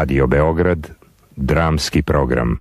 Radio 0.00 0.26
Beograd, 0.26 0.90
dramski 1.36 2.02
program. 2.02 2.56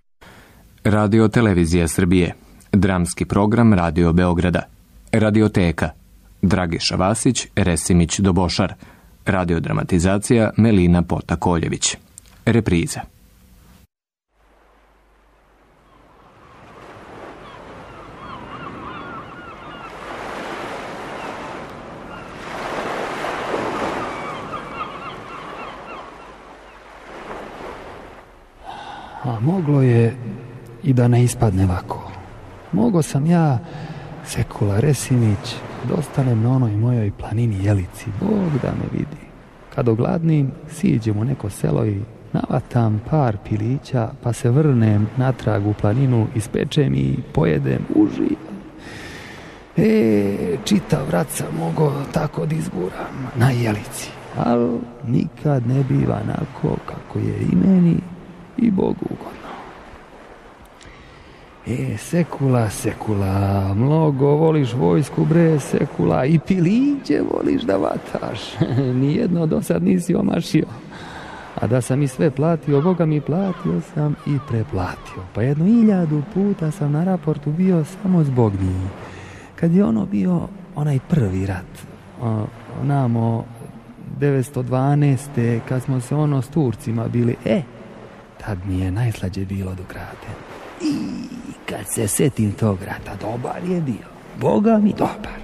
Radio 0.84 1.28
Televizija 1.28 1.88
Srbije, 1.88 2.34
dramski 2.72 3.26
program 3.26 3.74
Radio 3.74 4.14
Beograda, 4.14 4.62
Radioteka, 5.12 5.90
Dragiša 6.42 6.96
Vasić, 6.96 7.48
Resimić 7.56 8.20
Dobošar, 8.20 8.74
Radiodramatizacija 9.26 10.52
Melina 10.58 11.02
Pota-Koljević, 11.02 11.96
Repriza. 12.46 13.02
A 29.30 29.40
moglo 29.40 29.82
je 29.82 30.16
i 30.84 30.94
da 30.94 31.08
ne 31.08 31.24
ispadne 31.24 31.66
lako. 31.66 32.12
Mogo 32.72 33.02
sam 33.02 33.26
ja, 33.26 33.60
Sekula 34.26 34.80
Resimić, 34.80 35.56
dostanem 35.90 36.42
na 36.44 36.52
onoj 36.52 36.72
mojoj 36.72 37.12
planini 37.20 37.66
Jelici, 37.66 38.06
Bog 38.20 38.62
da 38.62 38.68
me 38.68 38.86
vidi. 38.92 39.22
Kad 39.76 39.88
ogladnim, 39.88 40.52
siđem 40.70 41.18
u 41.18 41.24
neko 41.24 41.50
selo 41.50 41.86
i 41.86 42.00
navatam 42.34 43.02
par 43.10 43.38
pilića, 43.50 44.10
pa 44.24 44.34
se 44.34 44.50
vrnem 44.50 45.08
natrag 45.18 45.68
u 45.68 45.74
planinu, 45.74 46.28
ispečem 46.36 46.96
i 46.96 47.18
pojedem 47.34 47.86
uži. 47.96 48.36
E, 49.78 50.58
čitav 50.66 51.08
vrat 51.08 51.44
mogo 51.60 51.94
tako 52.12 52.46
da 52.46 52.56
izguram 52.56 53.30
na 53.36 53.52
Jelici. 53.52 54.10
Ali 54.38 54.80
nikad 55.08 55.68
ne 55.68 55.84
biva 55.84 56.20
onako 56.24 56.78
kako 56.86 57.20
je 57.20 57.36
i 57.52 57.56
meni 57.56 57.96
i 58.62 58.72
Bogu 58.72 59.06
ugodno. 59.06 59.50
E, 61.68 61.98
sekula, 61.98 62.70
sekula, 62.70 63.74
mnogo 63.74 64.28
voliš 64.28 64.74
vojsku, 64.74 65.26
bre, 65.26 65.60
sekula, 65.60 66.26
i 66.26 66.40
piliće 66.40 67.22
voliš 67.34 67.62
da 67.62 67.78
vataš. 67.78 68.40
Nijedno 69.02 69.46
do 69.46 69.62
sad 69.62 69.84
nisi 69.84 70.16
omašio. 70.16 70.66
A 71.56 71.68
da 71.68 71.82
sam 71.82 72.02
i 72.02 72.08
sve 72.08 72.32
platio, 72.32 72.82
Boga 72.82 73.06
mi 73.06 73.22
platio 73.22 73.82
sam 73.94 74.16
i 74.28 74.38
preplatio. 74.48 75.24
Pa 75.34 75.42
jednu 75.42 75.68
iljadu 75.68 76.22
puta 76.34 76.72
sam 76.72 76.92
na 76.92 77.04
raportu 77.04 77.52
bio 77.52 77.84
samo 77.86 78.24
zbog 78.24 78.54
njih. 78.54 78.90
Kad 79.56 79.74
je 79.74 79.86
ono 79.86 80.06
bio 80.06 80.48
onaj 80.76 81.00
prvi 81.10 81.46
rat, 81.46 81.88
onamo 82.82 83.46
912. 84.20 85.60
kad 85.70 85.84
smo 85.84 86.02
se 86.02 86.16
ono 86.16 86.42
s 86.42 86.48
Turcima 86.48 87.08
bili, 87.08 87.36
e, 87.46 87.62
tad 88.46 88.58
mi 88.66 88.80
je 88.80 88.92
najslađe 88.92 89.46
bilo 89.46 89.76
do 89.76 89.84
krate. 89.88 90.28
I 90.82 90.94
kad 91.66 91.88
se 91.88 92.08
setim 92.08 92.52
tog 92.52 92.78
rata, 92.84 93.16
dobar 93.22 93.64
je 93.70 93.82
bio. 93.82 94.08
Boga 94.40 94.78
mi 94.78 94.94
dobar. 94.94 95.40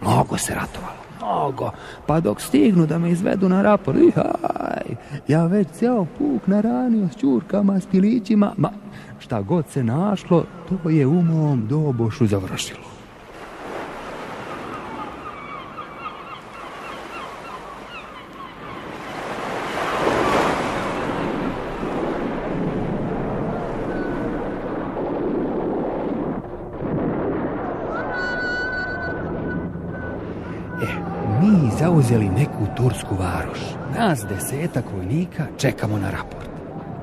Mnogo 0.00 0.38
se 0.38 0.54
ratovalo, 0.54 1.04
mnogo. 1.18 1.70
Pa 2.06 2.20
dok 2.20 2.40
stignu 2.40 2.86
da 2.86 2.98
me 2.98 3.10
izvedu 3.10 3.48
na 3.48 3.62
rapor, 3.62 3.96
i 3.96 4.10
haj, 4.10 4.96
ja 5.28 5.46
već 5.46 5.68
ceo 5.68 6.06
puk 6.18 6.46
naranio 6.46 7.08
s 7.08 7.20
čurkama, 7.20 7.80
s 7.80 7.86
pilićima, 7.86 8.52
ma 8.56 8.70
šta 9.18 9.42
god 9.42 9.64
se 9.70 9.84
našlo, 9.84 10.44
to 10.68 10.90
je 10.90 11.06
u 11.06 11.22
mom 11.22 11.66
dobošu 11.68 12.26
završilo. 12.26 12.94
E, 30.82 30.86
mi 31.40 31.70
zauzeli 32.04 32.28
neku 32.28 32.66
tursku 32.76 33.14
varoš. 33.14 33.58
Nas 33.98 34.24
desetak 34.28 34.84
vojnika 34.96 35.46
čekamo 35.58 35.98
na 35.98 36.10
raport. 36.10 36.50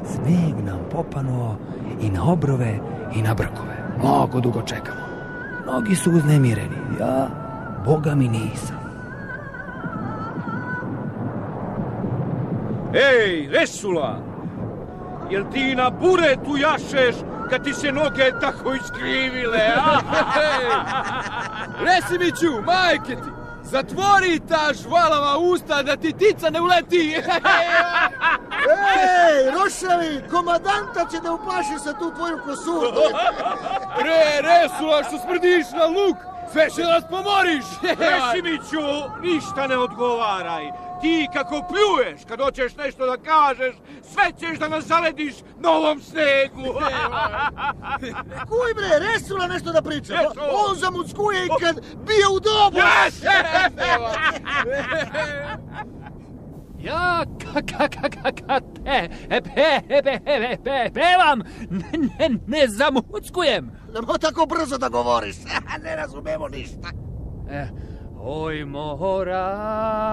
Sneg 0.06 0.66
nam 0.66 0.80
popano 0.92 1.58
i 2.02 2.10
na 2.10 2.32
obrove 2.32 2.80
i 3.16 3.22
na 3.22 3.34
brkove. 3.34 3.78
Mnogo 4.00 4.40
dugo 4.40 4.62
čekamo. 4.62 5.02
Mnogi 5.64 5.96
su 5.96 6.12
uznemireni. 6.12 6.78
Ja, 7.00 7.28
boga 7.86 8.16
mi 8.16 8.28
nisam. 8.28 8.78
Ej, 12.94 13.50
Resula! 13.52 14.20
Jel 15.30 15.44
ti 15.54 15.76
na 15.76 15.90
buretu 15.90 16.58
jašeš 16.58 17.16
kad 17.50 17.64
ti 17.64 17.74
se 17.74 17.92
noge 17.92 18.32
tako 18.42 18.74
iskrivile, 18.74 19.60
a? 19.78 20.00
Resimiću, 21.86 22.62
majke 22.66 23.16
ti! 23.16 23.41
Zatvori 23.64 24.40
ta 24.50 24.74
žvalava 24.74 25.38
usta 25.38 25.84
da 25.84 25.96
ti 25.96 26.14
tica 26.14 26.50
ne 26.50 26.62
uleti! 26.62 27.16
Ej, 28.72 29.52
Rošavi, 29.52 30.24
komadanta 30.32 31.06
će 31.12 31.20
da 31.24 31.34
uplaši 31.34 31.80
sa 31.84 31.94
tu 31.94 32.12
tvoju 32.16 32.40
kosu. 32.46 32.82
Re, 34.06 34.42
Resula, 34.42 35.04
što 35.04 35.18
smrdiš 35.18 35.66
na 35.74 35.86
luk! 35.86 36.18
Sve 36.52 36.70
će 36.70 36.82
nas 36.82 37.04
pomoriš! 37.10 37.66
Resimiću, 37.82 38.82
ništa 39.22 39.68
ne 39.68 39.78
odgovaraj. 39.78 40.91
Ti 41.02 41.28
kako 41.34 41.62
pljuješ 41.70 42.22
kad 42.28 42.42
hoćeš 42.42 42.76
nešto 42.76 43.06
da 43.06 43.18
kažeš, 43.18 43.76
sve 44.02 44.32
ćeš 44.40 44.60
da 44.60 44.68
nas 44.68 44.86
zalediš 44.86 45.34
na 45.60 45.72
ovom 45.72 46.02
snegu. 46.02 46.64
Kuj 48.50 48.74
bre, 48.76 49.00
Resula 49.00 49.48
nešto 49.48 49.72
da 49.72 49.82
priča. 49.82 50.14
On 50.68 50.76
zamuckuje 50.76 51.46
i 51.46 51.50
kad 51.60 51.76
bije 52.06 52.28
u 52.36 52.40
dobu. 52.40 52.78
Yes! 52.78 53.26
Ja 56.84 57.24
ka, 57.38 57.62
ka, 57.62 57.88
ka, 57.88 58.10
ka, 58.10 58.32
ka 58.32 58.60
te, 58.60 59.10
pe, 59.30 59.42
pe, 59.42 60.02
pe, 60.04 60.20
pe, 60.26 60.58
pe, 60.64 60.90
pevam, 60.94 61.44
ne, 61.70 61.92
ne, 62.20 62.40
ne 62.48 62.68
zamuckujem. 62.68 63.72
Nemo 63.94 64.18
tako 64.18 64.46
brzo 64.46 64.78
da 64.78 64.90
govoriš. 64.90 65.36
ne 65.84 65.96
razumemo 65.96 66.48
ništa. 66.48 66.90
E, 68.22 68.24
oj 68.24 68.66
moravo, 68.66 70.10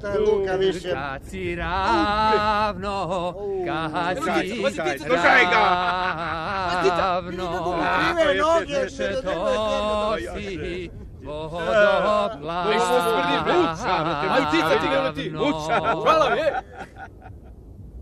Pa 0.00 0.08
je 0.08 0.18
luka 0.18 0.54
više. 0.54 0.94
Ravno, 1.56 3.34
slušaj 5.06 5.44
ga. 5.50 5.64
ravno, 6.98 7.50
noge, 8.38 8.88
še 8.88 9.12
što 9.12 9.32
to 9.32 10.16
si 10.36 10.90
Ej, 11.22 11.28
vodoplavno. 11.28 12.72
što 12.72 13.00
smrdi, 13.00 13.58
vuča, 13.58 13.94
aj 14.30 14.42
tica 14.50 14.80
ti 14.82 14.88
ne 14.88 15.00
leti, 15.00 15.30
vuča, 15.30 15.78
hvala 15.78 16.30
mi. 16.34 16.40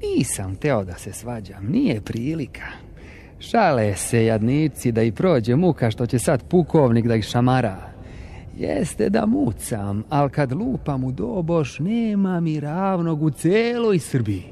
Nisam 0.03 0.57
teo 0.57 0.85
da 0.85 0.95
se 0.95 1.13
svađam, 1.13 1.67
nije 1.67 2.01
prilika. 2.01 2.67
Šale 3.39 3.95
se 3.97 4.25
jadnici 4.25 4.93
da 4.93 5.03
i 5.03 5.13
prođe 5.13 5.57
muka 5.57 5.91
što 5.91 6.07
će 6.07 6.19
sad 6.19 6.49
pukovnik 6.49 7.07
da 7.07 7.15
ih 7.15 7.25
šamara. 7.25 7.77
Jeste 8.57 9.09
da 9.09 9.27
mucam, 9.27 10.05
al 10.09 10.29
kad 10.29 10.53
lupam 10.53 11.05
u 11.05 11.13
doboš 11.13 11.79
nema 11.79 12.41
mi 12.41 12.61
ravnog 12.61 13.23
u 13.23 13.31
celoj 13.31 13.99
Srbiji. 13.99 14.45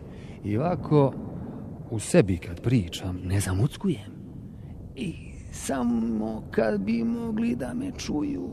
I 0.44 0.56
ovako 0.56 1.12
u 1.90 1.98
sebi 1.98 2.38
kad 2.38 2.60
pričam 2.60 3.20
ne 3.24 3.40
zamuckujem. 3.40 4.12
I 4.96 5.27
samo 5.66 6.42
kad 6.50 6.80
bi 6.80 7.04
mogli 7.04 7.56
da 7.56 7.74
me 7.74 7.90
čuju. 7.98 8.48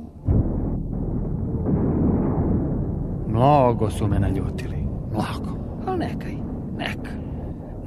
Mnogo 3.28 3.90
su 3.90 4.08
me 4.08 4.20
naljutili, 4.20 4.78
mnogo, 5.12 5.58
ali 5.88 6.00
nekaj, 6.00 6.34
neka. 6.78 7.12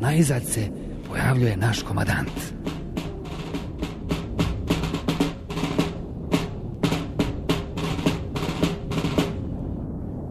Najzad 0.01 0.43
se 0.45 0.61
pojavljuje 1.11 1.57
naš 1.57 1.83
komadant. 1.83 2.55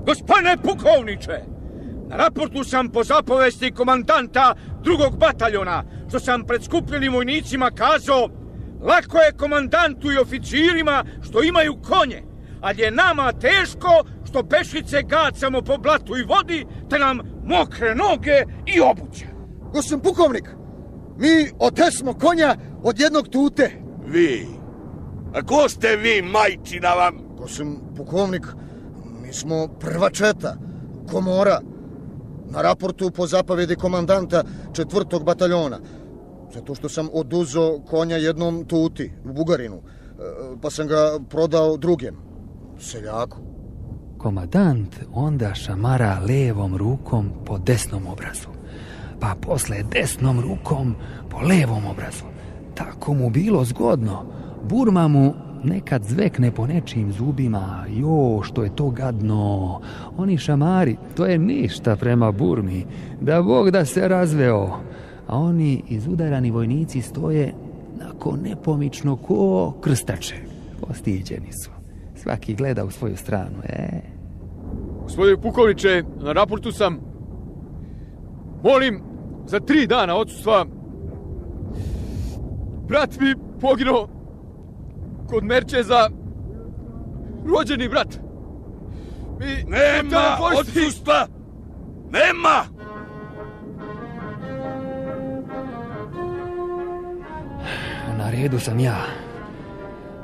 Gospodine 0.05 0.57
pukovniče, 0.63 1.41
na 2.09 2.15
raportu 2.15 2.63
sam 2.63 2.89
po 2.89 3.03
zapovesti 3.03 3.71
komandanta 3.71 4.55
drugog 4.83 5.17
bataljona, 5.19 5.83
što 6.09 6.19
sam 6.19 6.43
pred 6.43 6.63
skupljenim 6.63 7.13
vojnicima 7.13 7.71
kazao, 7.71 8.29
lako 8.81 9.17
je 9.17 9.37
komandantu 9.37 10.11
i 10.11 10.17
oficirima 10.17 11.03
što 11.21 11.43
imaju 11.43 11.77
konje, 11.81 12.23
ali 12.61 12.81
je 12.81 12.91
nama 12.91 13.31
teško 13.31 14.03
što 14.29 14.43
pešice 14.43 15.01
gacamo 15.01 15.61
po 15.61 15.77
blatu 15.77 16.17
i 16.17 16.23
vodi, 16.23 16.65
te 16.89 16.99
nam 16.99 17.19
mokre 17.43 17.95
noge 17.95 18.43
i 18.65 18.79
obuća. 18.79 19.25
Gospodin 19.73 20.03
pukovnik, 20.03 20.49
Mi 21.19 21.49
otesmo 21.59 22.13
konja 22.13 22.55
od 22.83 22.99
jednog 22.99 23.27
tute. 23.27 23.71
Vi? 24.05 24.47
A 25.33 25.41
ko 25.41 25.69
ste 25.69 25.95
vi, 25.95 26.21
majčina 26.21 26.93
vam? 26.93 27.17
Sam 27.47 27.77
pukovnik, 27.97 28.45
mi 29.21 29.33
smo 29.33 29.67
prva 29.67 30.09
četa, 30.09 30.55
komora. 31.11 31.59
Na 32.49 32.61
raportu 32.61 33.11
po 33.11 33.27
zapovedi 33.27 33.75
komandanta 33.75 34.43
četvrtog 34.73 35.23
bataljona. 35.23 35.79
Zato 36.53 36.75
što 36.75 36.89
sam 36.89 37.09
oduzo 37.13 37.79
konja 37.89 38.17
jednom 38.17 38.65
tuti 38.65 39.11
u 39.25 39.33
Bugarinu, 39.33 39.75
e, 39.75 39.81
pa 40.61 40.69
sam 40.69 40.87
ga 40.87 41.19
prodao 41.29 41.77
drugem, 41.77 42.15
seljaku. 42.79 43.37
Komadant 44.17 44.95
onda 45.13 45.53
šamara 45.53 46.19
levom 46.27 46.77
rukom 46.77 47.31
po 47.45 47.57
desnom 47.57 48.07
obrazu, 48.07 48.47
pa 49.19 49.35
posle 49.41 49.83
desnom 49.91 50.41
rukom 50.41 50.95
po 51.29 51.37
levom 51.41 51.85
obrazu. 51.85 52.23
Tako 52.75 53.13
mu 53.13 53.29
bilo 53.29 53.65
zgodno. 53.65 54.25
Burma 54.69 55.07
mu 55.07 55.33
nekad 55.63 56.03
zvekne 56.03 56.51
po 56.51 56.67
nečijim 56.67 57.13
zubima. 57.13 57.85
Jo, 57.89 58.41
što 58.43 58.63
je 58.63 58.75
to 58.75 58.89
gadno. 58.89 59.81
Oni 60.17 60.37
šamari, 60.37 60.97
to 61.15 61.25
je 61.25 61.37
ništa 61.37 61.95
prema 61.95 62.31
Burmi. 62.31 62.85
Da 63.21 63.41
Bog 63.41 63.71
da 63.71 63.85
se 63.85 64.07
razveo. 64.07 64.79
A 65.27 65.39
oni 65.39 65.83
izudarani 65.89 66.51
vojnici 66.51 67.01
stoje 67.01 67.53
nako 67.99 68.37
nepomično 68.37 69.15
ko 69.15 69.73
krstače. 69.81 70.35
Postiđeni 70.81 71.53
su. 71.63 71.69
Svaki 72.15 72.55
gleda 72.55 72.85
u 72.85 72.91
svoju 72.91 73.17
stranu, 73.17 73.55
e. 73.63 74.01
Gospodine 75.03 75.41
pukovniče, 75.41 76.03
na 76.21 76.33
raportu 76.33 76.71
sam. 76.71 76.99
Molim 78.63 79.01
za 79.45 79.59
tri 79.59 79.87
dana 79.87 80.15
odsustva. 80.15 80.65
Brat 82.87 83.19
mi 83.19 83.35
poginuo 83.61 84.07
kod 85.29 85.43
Merčeza. 85.43 86.09
Rođeni 87.45 87.89
brat. 87.89 88.19
Mi 89.39 89.71
Nema 89.71 90.37
odsustva! 90.59 91.27
Nema! 92.11 92.76
Redu 98.31 98.59
sam 98.59 98.79
ja. 98.79 99.05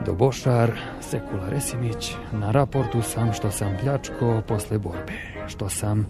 Dobošar 0.05 0.71
Sekula 1.01 1.49
Resimić, 1.49 2.15
na 2.31 2.51
raportu 2.51 3.01
sam 3.01 3.33
što 3.33 3.51
sam 3.51 3.77
pljačko 3.81 4.41
posle 4.47 4.77
borbe, 4.77 5.13
što 5.47 5.69
sam 5.69 6.07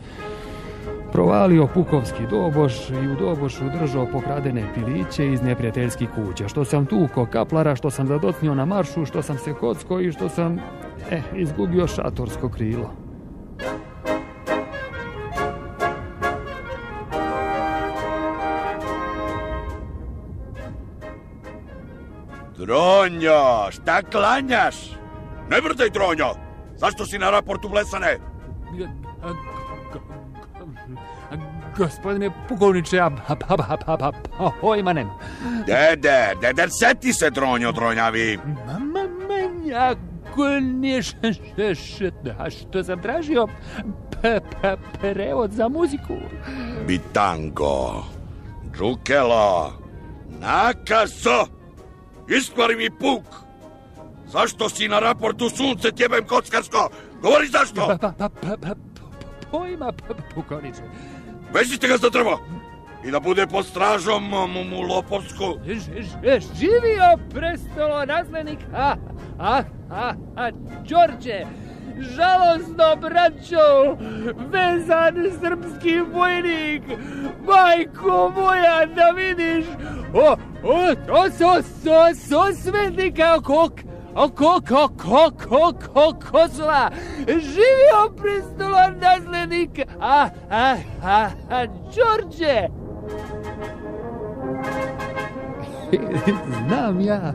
provalio 1.12 1.68
pukovski 1.74 2.24
doboš 2.30 2.90
i 2.90 3.08
u 3.08 3.16
dobošu 3.16 3.64
držao 3.80 4.08
pokradene 4.12 4.74
piliće 4.74 5.28
iz 5.28 5.42
neprijateljskih 5.42 6.10
kuća, 6.16 6.48
što 6.48 6.66
sam 6.66 6.86
tuko 6.86 7.26
kaplara, 7.26 7.76
što 7.76 7.90
sam 7.90 8.08
zadocnio 8.08 8.56
na 8.56 8.66
maršu, 8.66 9.06
što 9.06 9.22
sam 9.22 9.38
se 9.38 9.54
kocko 9.54 10.00
i 10.00 10.12
što 10.12 10.30
sam, 10.30 10.60
eh, 11.12 11.22
izgubio 11.36 11.88
šatorsko 11.88 12.50
krilo. 12.50 13.03
Dronjo, 22.66 23.72
šta 23.72 24.02
klanjaš? 24.02 24.76
Ne 25.50 25.62
brzaj, 25.62 25.90
Dronjo! 25.90 26.36
Zašto 26.78 27.06
si 27.06 27.20
na 27.20 27.30
raportu 27.30 27.70
blesane? 27.70 28.18
Gospodine 31.78 32.32
pukovniče, 32.50 32.96
ja 32.96 33.10
pa, 33.28 33.36
pa, 33.36 33.58
pa, 33.58 33.78
pa, 33.86 33.98
pa, 33.98 34.12
pa, 34.38 34.52
pojma 34.62 34.94
nemam. 34.94 35.18
Dede, 35.66 36.36
dede, 36.42 36.70
seti 36.70 37.14
se, 37.14 37.30
Dronjo, 37.30 37.72
dronjavi. 37.72 38.40
Mama, 38.66 39.04
manjako 39.28 40.48
niš, 40.62 41.12
a 42.40 42.50
što 42.50 42.84
sam 42.84 43.02
tražio 43.02 43.48
prevod 45.02 45.52
za 45.52 45.68
muziku. 45.68 46.16
Bitango, 46.88 48.04
Džukelo, 48.78 49.74
nakaso, 50.40 51.63
iskvari 52.28 52.76
mi 52.76 52.90
puk. 52.90 53.24
Zašto 54.28 54.70
si 54.70 54.88
na 54.88 55.00
raportu 55.00 55.50
sunce 55.50 55.92
tjebem 55.92 56.28
kockarsko? 56.28 56.90
Govori 57.22 57.48
zašto? 57.48 57.88
Pa, 57.88 57.98
pa, 57.98 58.12
pa, 58.12 58.30
pa, 58.30 58.58
pa, 58.58 58.76
pojma, 59.52 59.92
pa, 59.92 60.14
pukovniče. 60.36 60.82
Vezite 61.54 61.88
ga 61.88 61.98
za 61.98 62.10
drvo 62.10 62.40
i 63.06 63.12
da 63.12 63.20
bude 63.20 63.48
pod 63.48 63.66
stražom 63.66 64.24
mu, 64.24 64.64
mu 64.64 64.82
lopovsku. 64.82 65.60
Živio 66.60 67.18
prestolo 67.34 68.06
naslednik, 68.06 68.60
a, 68.74 68.96
a, 69.40 69.64
a, 69.90 70.14
a, 70.36 70.52
Đorđe, 70.90 71.46
žalosno 72.00 72.96
braćo, 73.02 73.98
vezan 74.52 75.16
srpski 75.42 76.00
vojnik, 76.14 76.84
majko 77.46 78.32
moja, 78.36 78.86
da 78.86 79.10
vidiš, 79.16 79.66
o, 80.14 80.32
o, 80.64 80.96
to 81.08 81.32
so, 81.38 81.62
so, 81.84 82.16
so 82.28 82.54
svetnika 82.56 83.42
kok, 83.42 83.74
o 84.16 84.30
ko, 84.30 84.62
ko, 84.68 84.88
ko, 84.88 85.32
ko, 85.50 85.74
ko, 85.94 86.14
Kosova, 86.32 86.90
živio 87.28 88.16
prestolo 88.18 88.80
naslednik, 89.02 89.80
a, 90.00 90.30
a, 90.50 90.76
a, 91.04 91.30
a, 91.50 91.66
Đorđe, 91.66 92.68
Znam 96.68 97.02
ja 97.02 97.34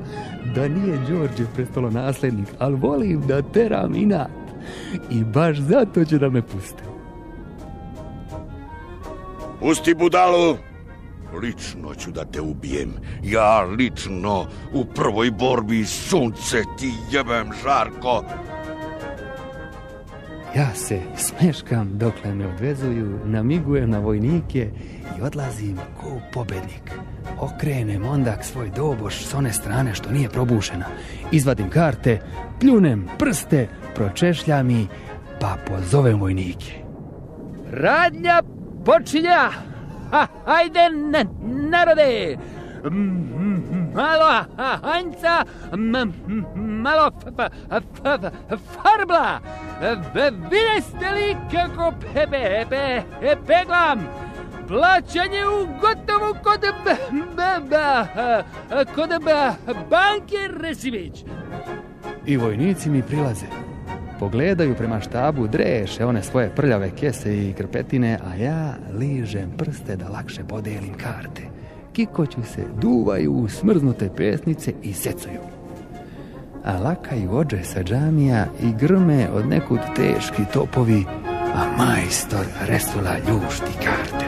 da 0.54 0.68
nije 0.68 0.98
Đorđe 1.08 1.44
prestolo 1.54 1.90
naslednik, 1.90 2.48
ali 2.58 2.76
volim 2.76 3.22
da 3.26 3.42
teram 3.42 3.94
inat. 3.94 4.47
I 5.10 5.24
baš 5.24 5.58
zato 5.58 6.04
će 6.04 6.18
da 6.18 6.30
me 6.30 6.42
puste. 6.42 6.82
Pusti 9.60 9.94
budalu. 9.94 10.56
Lično 11.42 11.94
ću 11.94 12.10
da 12.10 12.24
te 12.24 12.40
ubijem. 12.40 12.92
Ja 13.22 13.60
lično 13.60 14.46
u 14.72 14.84
prvoj 14.84 15.30
borbi 15.30 15.84
sunce 15.84 16.62
ti 16.78 16.92
jebem 17.12 17.50
žarko. 17.62 18.24
Ja 20.56 20.74
se 20.74 21.00
smeškam 21.16 21.98
dokle 21.98 22.34
me 22.34 22.46
odvezuju, 22.46 23.18
namigujem 23.24 23.90
na 23.90 23.98
vojnike 23.98 24.70
i 25.18 25.22
odlazim 25.22 25.76
ko 26.00 26.20
pobednik. 26.32 26.92
Okrenem 27.40 28.04
ondak 28.04 28.44
svoj 28.44 28.70
doboš 28.76 29.24
s 29.24 29.34
one 29.34 29.52
strane 29.52 29.94
što 29.94 30.10
nije 30.10 30.28
probušena. 30.28 30.84
Izvadim 31.32 31.70
karte, 31.70 32.20
pljunem 32.60 33.06
prste, 33.18 33.68
pročešljam 33.98 34.70
i 34.70 34.86
pa 35.40 35.56
pozovem 35.66 36.20
vojnike. 36.20 36.72
Radnja 37.72 38.42
počinja! 38.84 39.50
Ha, 40.10 40.26
hajde, 40.46 40.80
narode! 41.70 42.36
Malo 43.94 44.44
ha- 44.56 44.78
hanjca, 44.82 45.44
malo 46.56 47.10
farbla! 48.72 49.40
V- 50.14 50.30
Videste 50.50 51.12
li 51.14 51.36
kako 51.52 51.92
pepe, 52.14 52.64
pe, 52.70 53.02
peglam? 53.46 53.98
Plaćanje 54.68 55.46
u 55.46 55.66
gotovu 55.80 56.34
kod, 56.42 56.64
kod 58.94 59.10
banke 59.90 60.60
Resimić. 60.60 61.24
I 62.26 62.36
vojnici 62.36 62.90
mi 62.90 63.02
prilaze. 63.02 63.46
Pogledaju 64.18 64.74
prema 64.74 65.00
štabu, 65.00 65.46
dreše 65.46 66.04
one 66.04 66.22
svoje 66.22 66.50
prljave 66.50 66.90
kese 66.90 67.36
i 67.36 67.52
krpetine, 67.52 68.18
a 68.24 68.34
ja 68.34 68.74
ližem 68.98 69.50
prste 69.56 69.96
da 69.96 70.08
lakše 70.08 70.44
podelim 70.44 70.94
karte. 70.94 71.42
Kikoću 71.92 72.42
se, 72.42 72.62
duvaju 72.80 73.32
u 73.32 73.48
smrznute 73.48 74.10
pesnice 74.16 74.72
i 74.82 74.92
secaju. 74.92 75.40
A 76.64 76.78
lakaju 76.78 77.36
ođe 77.36 77.64
sa 77.64 77.82
džamija 77.82 78.46
i 78.62 78.72
grme 78.80 79.28
od 79.30 79.48
nekud 79.48 79.80
teški 79.96 80.42
topovi, 80.52 81.04
a 81.54 81.64
majstor 81.78 82.46
Resula 82.68 83.14
ljušti 83.18 83.72
karte. 83.84 84.27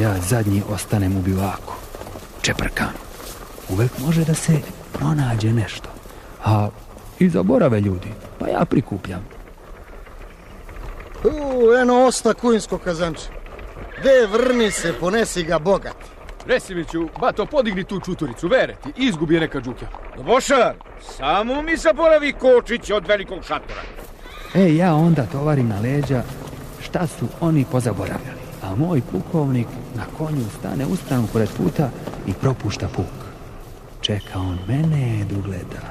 Ja 0.00 0.14
zadnji 0.20 0.62
ostanem 0.70 1.16
u 1.16 1.20
bivaku. 1.20 1.74
Čeprkam. 2.42 2.92
Uvek 3.68 3.98
može 3.98 4.24
da 4.24 4.34
se 4.34 4.52
pronađe 4.92 5.52
nešto. 5.52 5.88
A 6.44 6.68
i 7.18 7.28
zaborave 7.28 7.80
ljudi, 7.80 8.08
pa 8.38 8.48
ja 8.48 8.64
prikupljam. 8.64 9.26
U, 11.24 11.74
eno 11.82 12.04
osta 12.04 12.34
kujinsko 12.34 12.78
kazanče. 12.78 13.28
De 14.02 14.26
vrni 14.26 14.70
se, 14.70 14.92
ponesi 15.00 15.42
ga 15.42 15.58
bogat. 15.58 15.96
Resimiću, 16.46 17.08
bato, 17.20 17.46
podigni 17.46 17.84
tu 17.84 18.00
čuturicu, 18.00 18.48
vere 18.48 18.76
ti, 18.82 18.92
izgubi 18.96 19.34
je 19.34 19.40
neka 19.40 19.60
džuka. 19.60 19.86
Bošar, 20.24 20.74
samo 21.16 21.62
mi 21.62 21.76
zaboravi 21.76 22.32
kočić 22.32 22.90
od 22.90 23.06
velikog 23.08 23.44
šatora. 23.44 23.82
E, 24.54 24.74
ja 24.74 24.94
onda 24.94 25.26
tovarim 25.26 25.68
na 25.68 25.80
leđa 25.80 26.22
šta 26.80 27.06
su 27.06 27.28
oni 27.40 27.64
pozaboravljali. 27.72 28.41
A 28.62 28.74
moj 28.76 29.00
pukovnik 29.12 29.66
na 29.96 30.02
konju 30.18 30.44
stane 30.58 30.86
u 30.86 30.96
stranu 30.96 31.26
pored 31.32 31.48
puta 31.56 31.90
i 32.26 32.32
propušta 32.32 32.88
puk. 32.96 33.32
Čeka 34.00 34.38
on 34.38 34.58
mene 34.68 35.24
da 35.30 35.38
ugleda. 35.38 35.82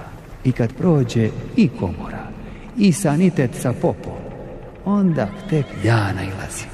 I 0.43 0.51
kad 0.51 0.73
prođe 0.73 1.29
i 1.55 1.69
komora, 1.79 2.27
i 2.77 2.93
sanitet 2.93 3.51
sa 3.55 3.73
popom, 3.81 4.13
onda 4.85 5.27
tek 5.49 5.65
ja 5.83 6.13
nailazim. 6.13 6.69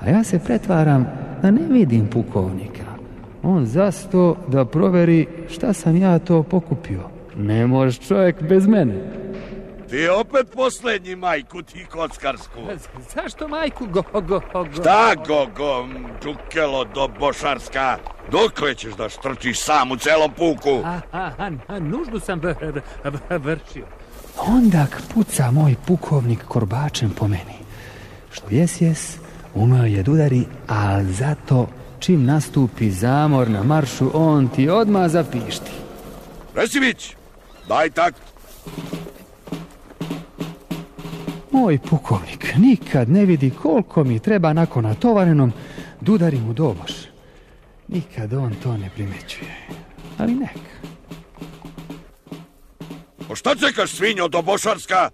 A 0.00 0.10
ja 0.10 0.24
se 0.24 0.38
pretvaram 0.38 1.06
da 1.42 1.50
ne 1.50 1.62
vidim 1.70 2.06
pukovnika. 2.06 2.84
On 3.42 3.66
zasto 3.66 4.36
da 4.48 4.64
proveri 4.64 5.26
šta 5.48 5.72
sam 5.72 5.96
ja 5.96 6.18
to 6.18 6.42
pokupio. 6.42 7.00
Ne 7.36 7.66
može 7.66 8.00
čovjek 8.00 8.42
bez 8.42 8.66
mene. 8.66 9.21
Ti 9.92 10.08
opet 10.08 10.46
posljednji 10.54 11.16
majku 11.16 11.62
ti 11.62 11.86
kockarsku. 11.90 12.60
Zašto 13.14 13.48
majku 13.48 13.86
go, 13.86 14.02
go, 14.12 14.20
go? 14.20 14.40
Šta 14.80 15.14
go, 15.26 15.46
go, 15.56 15.88
džukelo 16.22 16.84
do 16.84 17.08
bošarska? 17.20 17.98
Dokle 18.30 18.74
ćeš 18.74 18.92
da 18.94 19.08
štrčiš 19.08 19.60
sam 19.60 19.90
u 19.92 19.96
celom 19.96 20.32
puku? 20.32 20.80
A, 20.84 21.00
a, 21.12 21.30
a, 21.38 21.50
a 21.68 21.78
nuždu 21.78 22.20
sam 22.20 22.40
v- 22.40 22.54
v- 22.62 22.80
v- 23.30 23.38
vršio. 23.38 23.86
Onda 24.38 24.86
puca 25.14 25.50
moj 25.50 25.74
pukovnik 25.86 26.44
korbačem 26.44 27.10
po 27.10 27.28
meni. 27.28 27.58
Što 28.32 28.46
jes 28.50 28.80
jes, 28.80 29.16
umeo 29.54 29.84
je 29.84 30.02
da 30.02 30.10
udari, 30.12 30.44
a 30.68 31.04
zato 31.04 31.68
čim 32.00 32.24
nastupi 32.24 32.90
zamor 32.90 33.50
na 33.50 33.62
maršu, 33.62 34.10
on 34.14 34.48
ti 34.48 34.68
odmah 34.68 35.10
zapišti. 35.10 35.70
Resimić, 36.54 37.16
daj 37.68 37.90
tak. 37.90 38.14
Moj 41.52 41.78
pukovnik 41.78 42.54
nikad 42.56 43.08
ne 43.08 43.24
vidi 43.24 43.50
koliko 43.50 44.04
mi 44.04 44.18
treba 44.18 44.52
nakon 44.52 44.84
natovarenom 44.84 45.52
da 46.00 46.12
udarim 46.12 46.50
u 46.50 46.52
doboš. 46.52 46.92
Nikad 47.88 48.32
on 48.32 48.54
to 48.62 48.76
ne 48.76 48.90
primećuje. 48.94 49.56
Ali 50.18 50.34
nek. 50.34 50.58
O 53.28 53.36
šta 53.36 53.54
čekaš 53.54 53.90
svinjo 53.90 54.28
do 54.28 54.42
bošarska? 54.42 55.10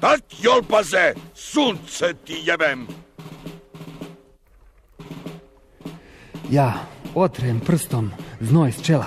Tak 0.00 0.20
jolpaze, 0.42 1.12
sunce 1.34 2.14
ti 2.24 2.42
jebem. 2.44 2.86
Ja 6.50 6.74
otrem 7.14 7.60
prstom 7.60 8.10
znoj 8.40 8.72
s 8.72 8.82
čela, 8.82 9.06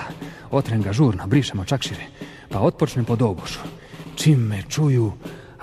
otrem 0.52 0.82
ga 0.82 0.94
žurno, 0.94 1.28
brišem 1.28 1.60
od 1.60 1.68
čakšire, 1.68 2.06
pa 2.50 2.60
otpočnem 2.60 3.06
po 3.06 3.16
dobošu. 3.16 3.60
Čim 4.16 4.40
me 4.40 4.64
čuju, 4.70 5.12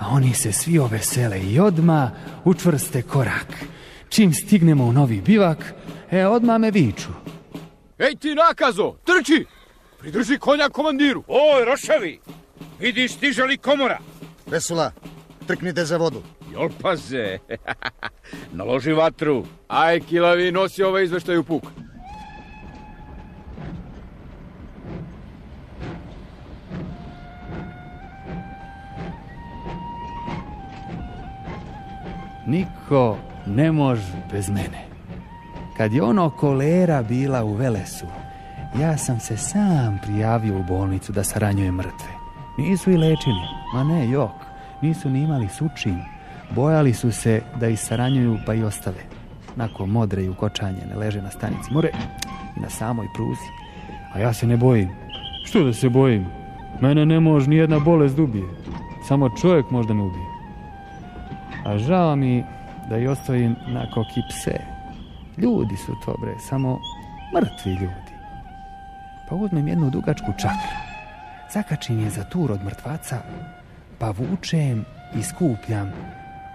a 0.01 0.07
oni 0.09 0.33
se 0.33 0.51
svi 0.51 0.79
ovesele 0.79 1.39
i 1.39 1.59
odma 1.59 2.11
učvrste 2.43 3.01
korak. 3.01 3.47
Čim 4.09 4.33
stignemo 4.33 4.85
u 4.85 4.93
novi 4.93 5.21
bivak, 5.21 5.73
e 6.11 6.27
odma 6.27 6.57
me 6.57 6.71
viču. 6.71 7.09
Ej 7.97 8.15
ti 8.15 8.35
nakazo, 8.35 8.95
trči! 9.05 9.45
Pridrži 9.99 10.37
konja 10.37 10.69
komandiru. 10.69 11.23
Oj, 11.27 11.65
rošavi, 11.65 12.19
vidiš 12.79 13.13
stiže 13.13 13.43
li 13.43 13.57
komora? 13.57 13.99
Vesula, 14.47 14.91
trknite 15.47 15.85
za 15.85 15.97
vodu. 15.97 16.23
Jolpaze, 16.53 17.37
naloži 18.57 18.93
vatru. 18.93 19.45
Aj, 19.67 19.99
kilavi, 19.99 20.51
nosi 20.51 20.83
ovaj 20.83 21.03
izveštaj 21.03 21.37
u 21.37 21.43
puk. 21.43 21.63
Niko 32.51 33.17
ne 33.45 33.71
može 33.71 34.13
bez 34.31 34.49
mene. 34.49 34.85
Kad 35.77 35.93
je 35.93 36.03
ono 36.03 36.29
kolera 36.29 37.03
bila 37.03 37.43
u 37.43 37.53
Velesu, 37.53 38.05
ja 38.81 38.97
sam 38.97 39.19
se 39.19 39.37
sam 39.37 39.99
prijavio 40.03 40.59
u 40.59 40.63
bolnicu 40.63 41.11
da 41.11 41.23
saranjujem 41.23 41.75
mrtve. 41.75 42.11
Nisu 42.57 42.91
i 42.91 42.97
lečili, 42.97 43.47
ma 43.73 43.83
ne, 43.83 44.09
jok, 44.09 44.31
nisu 44.81 45.09
ni 45.09 45.21
imali 45.21 45.47
sučin. 45.47 45.99
Bojali 46.55 46.93
su 46.93 47.11
se 47.11 47.41
da 47.59 47.67
ih 47.67 47.79
saranjuju 47.79 48.37
pa 48.45 48.53
i 48.53 48.63
ostave. 48.63 49.03
Nakon 49.55 49.89
modre 49.89 50.23
i 50.23 50.29
ukočanje 50.29 50.85
ne 50.89 50.95
leže 50.95 51.21
na 51.21 51.31
stanici 51.31 51.73
more 51.73 51.89
i 52.57 52.59
na 52.59 52.69
samoj 52.69 53.07
pruzi. 53.15 53.49
A 54.13 54.19
ja 54.19 54.33
se 54.33 54.47
ne 54.47 54.57
bojim. 54.57 54.89
Što 55.45 55.63
da 55.63 55.73
se 55.73 55.89
bojim? 55.89 56.25
Mene 56.81 57.05
ne 57.05 57.19
može 57.19 57.49
ni 57.49 57.55
jedna 57.55 57.79
bolest 57.79 58.15
da 58.15 58.23
ubije. 58.23 58.45
Samo 59.07 59.29
čovjek 59.41 59.71
može 59.71 59.87
da 59.87 59.93
me 59.93 60.03
ubije. 60.03 60.30
A 61.65 61.77
žao 61.77 62.15
mi 62.15 62.43
da 62.89 62.97
i 62.97 63.07
ostavim 63.07 63.55
na 63.67 63.85
koki 63.93 64.21
pse. 64.29 64.59
Ljudi 65.37 65.75
su 65.77 65.95
to 66.05 66.15
bre, 66.21 66.33
samo 66.49 66.79
mrtvi 67.35 67.71
ljudi. 67.71 68.11
Pa 69.29 69.35
uzmem 69.35 69.67
jednu 69.67 69.89
dugačku 69.89 70.31
čakru. 70.37 70.77
Zakačim 71.53 71.99
je 71.99 72.09
za 72.09 72.23
tur 72.23 72.51
od 72.51 72.63
mrtvaca, 72.63 73.21
pa 73.99 74.11
vučem 74.11 74.85
i 75.15 75.23
skupljam. 75.23 75.91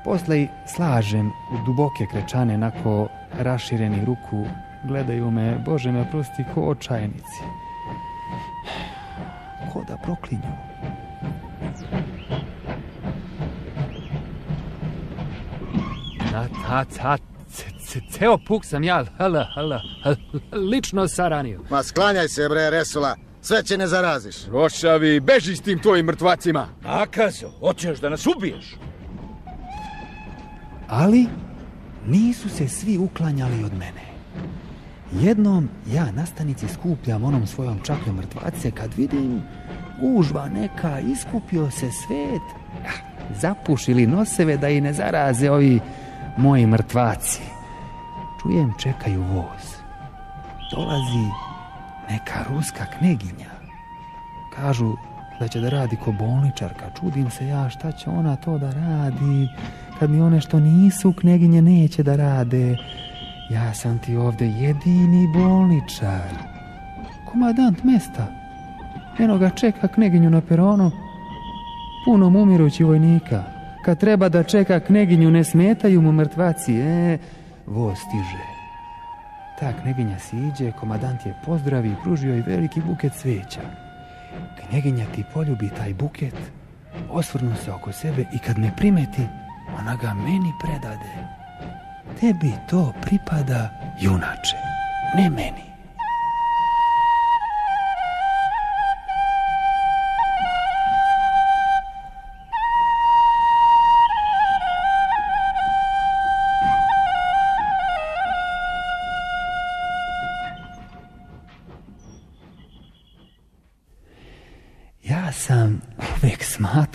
Posle 0.05 0.47
slažem 0.67 1.27
u 1.29 1.65
duboke 1.67 2.07
krečane, 2.11 2.59
nako 2.59 3.09
rašireni 3.39 4.05
ruku. 4.05 4.47
Gledaju 4.85 5.31
me, 5.31 5.59
Bože 5.65 5.93
me 5.93 6.11
prosti, 6.11 6.45
ko 6.55 6.61
očajnici. 6.61 7.43
Ko 9.73 9.85
da 9.89 9.97
proklinju. 9.97 10.53
A, 16.37 16.45
a, 16.69 16.85
a, 17.03 17.17
ce- 17.53 17.65
ce- 17.87 18.01
ceo 18.11 18.39
puk 18.39 18.65
sam 18.65 18.85
ja 18.85 19.05
hala, 19.19 19.47
hala, 19.55 19.81
lično 20.53 21.09
saranio. 21.09 21.61
Ma 21.71 21.83
sklanjaj 21.83 22.29
se 22.29 22.49
bre, 22.49 22.71
Resula, 22.71 23.17
sve 23.43 23.63
će 23.65 23.79
ne 23.79 23.87
zaraziš. 23.87 24.37
Rošavi, 24.47 25.21
beži 25.21 25.57
s 25.57 25.61
tim 25.61 25.79
tvojim 25.79 26.07
mrtvacima. 26.07 26.69
Nakazo, 26.85 27.51
hoćeš 27.61 27.99
da 27.99 28.09
nas 28.09 28.27
ubiješ? 28.27 28.75
Ali 30.89 31.27
nisu 32.07 32.49
se 32.49 32.69
svi 32.69 32.99
uklanjali 32.99 33.65
od 33.65 33.73
mene. 33.73 34.07
Jednom 35.13 35.69
ja 35.93 36.11
na 36.13 36.27
stanici 36.27 36.67
skupljam 36.69 37.25
onom 37.25 37.47
svojom 37.47 37.81
čakljom 37.85 38.17
mrtvace 38.17 38.71
kad 38.71 38.95
vidim 38.97 39.43
gužva 40.01 40.49
neka, 40.49 41.01
iskupio 41.01 41.71
se 41.71 41.91
svet. 41.91 42.43
Zapušili 43.41 44.07
noseve 44.07 44.57
da 44.57 44.69
i 44.69 44.81
ne 44.81 44.93
zaraze 44.93 45.51
ovi 45.51 45.81
moji 46.37 46.67
mrtvaci. 46.67 47.43
Čujem 48.43 48.73
čekaju 48.79 49.23
voz. 49.23 49.77
Dolazi 50.71 51.27
neka 52.11 52.45
ruska 52.49 52.87
kneginja. 52.99 53.51
Kažu 54.57 54.97
da 55.41 55.49
će 55.49 55.61
da 55.61 55.69
radi 55.69 55.97
ko 55.97 56.13
bolničarka. 56.13 56.91
Čudim 57.01 57.31
se 57.31 57.47
ja 57.47 57.71
šta 57.71 57.93
će 57.93 58.11
ona 58.11 58.37
to 58.37 58.59
da 58.59 58.71
radi 58.71 59.49
kad 59.99 60.11
mi 60.11 60.21
one 60.21 60.41
što 60.41 60.61
nisu 60.61 61.13
kneginje 61.13 61.63
neće 61.63 62.03
da 62.03 62.17
rade. 62.17 62.77
Ja 63.51 63.75
sam 63.75 63.99
ti 63.99 64.17
ovde 64.17 64.47
jedini 64.47 65.29
bolničar. 65.29 66.31
Komadant 67.25 67.85
mesta. 67.85 68.27
Eno 69.19 69.39
ga 69.39 69.51
čeka 69.51 69.89
kneginju 69.89 70.31
na 70.31 70.41
peronu. 70.41 70.91
Puno 72.05 72.27
umirući 72.27 72.85
vojnika. 72.85 73.56
Kad 73.87 73.99
treba 73.99 74.29
da 74.29 74.43
čeka 74.43 74.81
kneginju 74.81 75.31
ne 75.31 75.45
smetaju 75.45 76.03
mu 76.03 76.13
mrtvaci. 76.13 76.75
E, 76.75 77.19
voz 77.67 77.99
stiže. 77.99 78.45
Ta 79.61 79.73
kneginja 79.83 80.19
siđe, 80.19 80.73
komadant 80.73 81.27
je 81.27 81.35
pozdravi 81.45 81.89
i 81.89 81.97
pružio 82.03 82.35
joj 82.35 82.43
veliki 82.47 82.81
buket 82.81 83.13
cveća. 83.13 83.61
Kneginja 84.61 85.07
ti 85.15 85.25
poljubi 85.35 85.71
taj 85.77 85.95
buket, 85.95 86.35
osvrnu 87.11 87.57
se 87.65 87.73
oko 87.73 87.93
sebe 87.93 88.25
i 88.35 88.39
kad 88.39 88.59
me 88.59 88.71
primeti, 88.77 89.23
ona 89.79 89.97
ga 89.97 90.15
meni 90.15 90.53
predade. 90.63 91.13
Tebi 92.21 92.53
to 92.71 92.93
pripada, 93.03 93.71
junače, 94.01 94.57
ne 95.17 95.31
meni. 95.31 95.66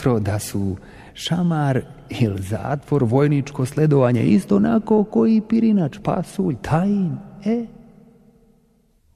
Smatrao 0.02 0.20
da 0.20 0.40
su 0.40 0.76
šamar 1.14 1.82
ili 2.10 2.42
zatvor, 2.42 3.04
vojničko 3.04 3.66
sledovanje 3.66 4.24
isto 4.24 4.56
onako 4.56 5.04
koji 5.04 5.42
pirinač, 5.50 5.98
pasulj, 6.04 6.56
tajin, 6.62 7.18
e? 7.46 7.66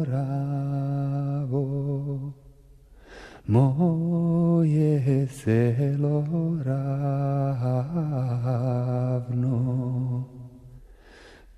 moje 3.47 5.27
selo 5.29 6.25
ravno, 6.65 7.85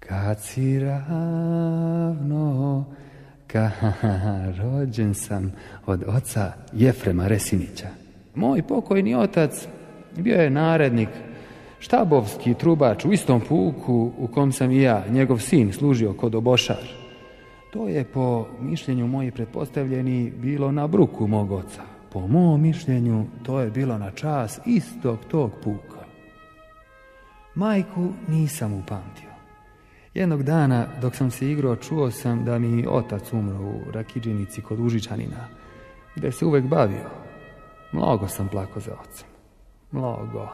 kad 0.00 0.40
si 0.40 0.80
ravno, 0.80 2.42
ka, 3.52 3.71
rođen 4.62 5.14
sam 5.14 5.52
od 5.87 6.04
oca 6.06 6.52
Jefrema 6.73 7.26
Resinića. 7.26 7.88
Moj 8.35 8.62
pokojni 8.62 9.14
otac 9.14 9.66
bio 10.16 10.37
je 10.37 10.50
narednik, 10.50 11.09
štabovski 11.78 12.54
trubač 12.54 13.04
u 13.04 13.12
istom 13.12 13.40
puku 13.40 14.12
u 14.18 14.26
kom 14.26 14.52
sam 14.52 14.71
i 14.71 14.82
ja, 14.82 15.04
njegov 15.11 15.38
sin, 15.38 15.73
služio 15.73 16.12
kod 16.12 16.35
obošar. 16.35 17.02
To 17.73 17.88
je 17.88 18.04
po 18.04 18.47
mišljenju 18.61 19.06
mojih 19.06 19.32
pretpostavljeni 19.32 20.32
bilo 20.37 20.73
na 20.73 20.87
bruku 20.87 21.26
mog 21.26 21.52
oca. 21.52 21.82
Po 22.12 22.26
mom 22.26 22.62
mišljenju 22.62 23.25
to 23.42 23.61
je 23.61 23.71
bilo 23.71 23.99
na 23.99 24.11
čas 24.11 24.61
istog 24.66 25.18
tog 25.30 25.52
puka. 25.64 26.04
Majku 27.54 28.09
nisam 28.28 28.73
upamtio. 28.73 29.32
Jednog 30.14 30.42
dana 30.42 30.87
dok 31.00 31.16
sam 31.16 31.31
se 31.31 31.50
igrao 31.50 31.76
čuo 31.76 32.11
sam 32.11 32.45
da 32.45 32.59
mi 32.59 32.87
otac 32.88 33.33
umro 33.33 33.59
u 33.59 33.90
Rakidžinici 33.92 34.62
kod 34.62 34.81
Užičanina, 34.81 35.49
gde 36.16 36.33
se 36.33 36.47
uvek 36.47 36.64
bavio. 36.64 37.11
Mnogo 37.92 38.28
sam 38.28 38.49
plako 38.49 38.81
za 38.81 38.92
ocem. 39.00 39.28
Mnogo. 39.90 40.49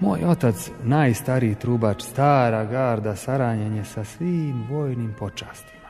Moj 0.00 0.24
otac, 0.24 0.70
najstariji 0.84 1.54
trubač, 1.54 2.02
stara 2.02 2.64
garda, 2.64 3.16
saranjen 3.16 3.76
je 3.76 3.84
sa 3.84 4.04
svim 4.04 4.66
vojnim 4.70 5.14
počastima. 5.18 5.88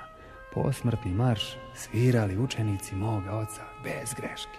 Posmrtni 0.54 1.12
marš 1.12 1.56
svirali 1.74 2.38
učenici 2.38 2.94
moga 2.94 3.32
oca 3.32 3.62
bez 3.84 4.14
greške. 4.16 4.58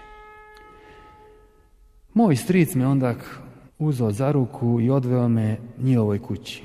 Moj 2.13 2.36
stric 2.36 2.75
me 2.75 2.88
ondak 2.88 3.39
uzeo 3.79 4.12
za 4.12 4.31
ruku 4.31 4.81
i 4.81 4.89
odveo 4.89 5.27
me 5.29 5.57
njihovoj 5.77 6.19
kući, 6.19 6.63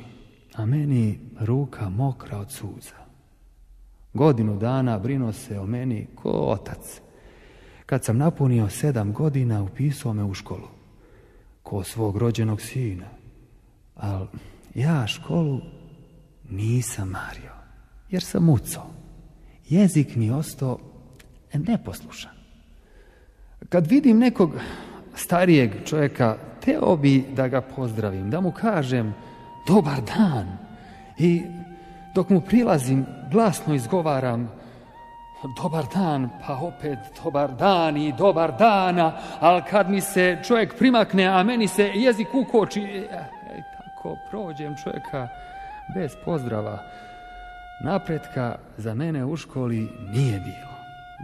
a 0.59 0.67
meni 0.67 1.19
ruka 1.41 1.89
mokra 1.89 2.39
od 2.39 2.51
suza. 2.51 2.99
Godinu 4.15 4.57
dana 4.57 4.99
brino 4.99 5.33
se 5.33 5.59
o 5.59 5.67
meni 5.67 6.07
ko 6.15 6.31
otac. 6.31 7.01
Kad 7.87 8.05
sam 8.05 8.19
napunio 8.19 8.69
sedam 8.69 9.13
godina, 9.13 9.63
upisao 9.63 10.13
me 10.13 10.25
u 10.25 10.35
školu 10.35 10.69
ko 11.63 11.85
svog 11.85 12.17
rođenog 12.17 12.61
sina. 12.61 13.07
Al 13.97 14.27
ja 14.75 15.07
školu 15.07 15.61
nisam 16.51 17.09
mario, 17.09 17.53
jer 18.11 18.23
sam 18.23 18.45
mucao. 18.45 18.91
Jezik 19.69 20.17
mi 20.17 20.31
ostao 20.31 20.79
neposlušan. 21.53 22.33
Kad 23.69 23.87
vidim 23.87 24.19
nekog 24.19 24.53
starijeg 25.15 25.71
čovjeka, 25.85 26.37
teo 26.65 26.97
bi 26.97 27.25
da 27.37 27.49
ga 27.49 27.61
pozdravim, 27.61 28.31
da 28.31 28.41
mu 28.41 28.53
kažem 28.53 29.15
dobar 29.69 30.01
dan 30.17 30.59
i 31.19 31.43
dok 32.15 32.31
mu 32.31 32.41
prilazim 32.41 33.07
glasno 33.31 33.75
izgovaram 33.75 34.59
Dobar 35.43 35.85
dan, 35.95 36.31
pa 36.47 36.57
opet 36.57 36.99
dobar 37.25 37.53
dan 37.55 37.97
i 37.97 38.13
dobar 38.13 38.53
dana, 38.59 39.13
ali 39.41 39.63
kad 39.71 39.91
mi 39.91 40.01
se 40.01 40.39
čovjek 40.47 40.79
primakne, 40.79 41.27
a 41.27 41.43
meni 41.43 41.69
se 41.69 41.91
jezik 41.95 42.29
ukoči, 42.35 42.81
e, 42.81 42.99
e, 42.99 43.63
tako 43.79 44.17
prođem 44.31 44.77
čovjeka 44.83 45.29
bez 45.95 46.13
pozdrava. 46.25 46.79
Napretka 47.85 48.57
za 48.77 48.95
mene 48.95 49.25
u 49.25 49.37
školi 49.37 49.89
nije 50.13 50.41
bilo. 50.41 50.75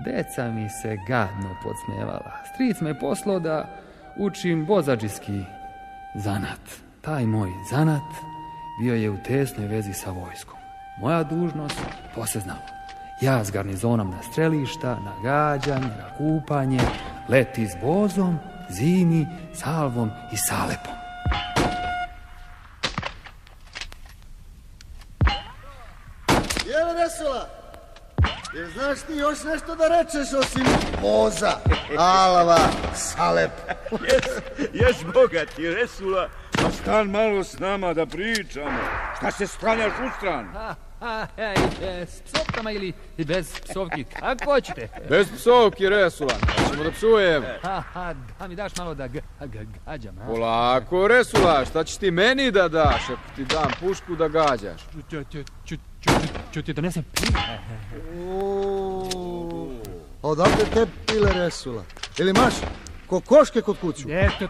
Deca 0.04 0.50
mi 0.50 0.68
se 0.68 0.96
gadno 1.08 1.56
podsmevala. 1.62 2.32
Stric 2.54 2.80
me 2.80 2.98
poslao 2.98 3.40
da 3.40 3.68
učim 4.16 4.66
bozađiski 4.66 5.40
zanat. 6.14 6.60
Taj 7.00 7.26
moj 7.26 7.50
zanat 7.70 8.33
bio 8.78 8.94
je 8.94 9.10
u 9.10 9.22
tesnoj 9.22 9.66
vezi 9.66 9.92
sa 9.92 10.10
vojskom. 10.10 10.58
Moja 10.98 11.22
dužnost, 11.22 11.80
to 12.14 12.26
se 12.26 12.40
znalo. 12.40 12.60
Ja 13.20 13.44
s 13.44 13.50
garnizonom 13.50 14.10
na 14.10 14.22
strelišta, 14.22 14.98
na 15.00 15.12
gađanje, 15.22 15.86
na 15.86 16.16
kupanje, 16.18 16.80
leti 17.28 17.66
s 17.66 17.72
bozom, 17.82 18.38
zimi, 18.68 19.26
salvom 19.54 20.10
i 20.32 20.36
salepom. 20.36 20.94
Jel 26.66 26.94
vesela? 26.94 27.48
Jer 28.54 28.70
znaš 28.70 28.98
ti 29.00 29.12
još 29.12 29.38
nešto 29.44 29.74
da 29.74 29.88
rečeš 29.88 30.32
osim 30.32 30.64
voza, 31.02 31.52
alava, 31.98 32.58
salep? 32.94 33.50
Jes, 33.90 34.24
jes 34.72 34.96
bogati, 35.14 35.70
Resula, 35.70 36.28
stan 36.70 37.10
malo 37.10 37.44
s 37.44 37.58
nama 37.58 37.94
da 37.94 38.06
pričamo. 38.06 38.78
Šta 39.16 39.30
se 39.30 39.46
sklanjaš 39.46 39.92
u 40.06 40.16
stran? 40.16 40.48
A, 41.00 41.26
ej, 41.36 41.54
e, 41.82 42.06
s 42.06 42.20
psovkama 42.20 42.70
ili 42.70 42.92
bez 43.16 43.60
psovki, 43.60 44.04
kako 44.04 44.44
hoćete? 44.44 44.88
Bez 45.08 45.26
psovki, 45.36 45.88
Resulan, 45.88 46.36
ćemo 46.70 46.84
da 46.84 46.90
psujem. 46.90 47.42
Ha, 47.62 47.82
ha, 47.92 48.14
da 48.38 48.48
mi 48.48 48.54
daš 48.54 48.76
malo 48.76 48.94
da 48.94 49.06
ga, 49.06 49.20
ga, 49.40 49.60
gađam? 49.86 50.16
Polako, 50.26 51.08
Resula, 51.08 51.64
šta 51.64 51.84
ćeš 51.84 51.96
ti 51.96 52.10
meni 52.10 52.50
da 52.50 52.68
daš 52.68 53.02
ako 53.04 53.36
ti 53.36 53.44
dam 53.44 53.70
pušku 53.80 54.16
da 54.16 54.28
gađaš? 54.28 54.80
Ću, 55.10 55.24
ću, 55.30 55.42
ću, 55.64 55.76
ću, 56.00 56.10
ću 56.52 56.62
ti 56.62 56.72
donesem 56.72 57.04
pile. 57.14 57.58
O, 58.30 59.08
odakle 60.22 60.64
te 60.74 60.86
pile 61.06 61.32
resula? 61.32 61.82
Ili 62.18 62.32
maš 62.32 62.54
kokoške 63.06 63.60
kod 63.60 63.76
kuću? 63.78 64.10
E, 64.10 64.28
to, 64.38 64.48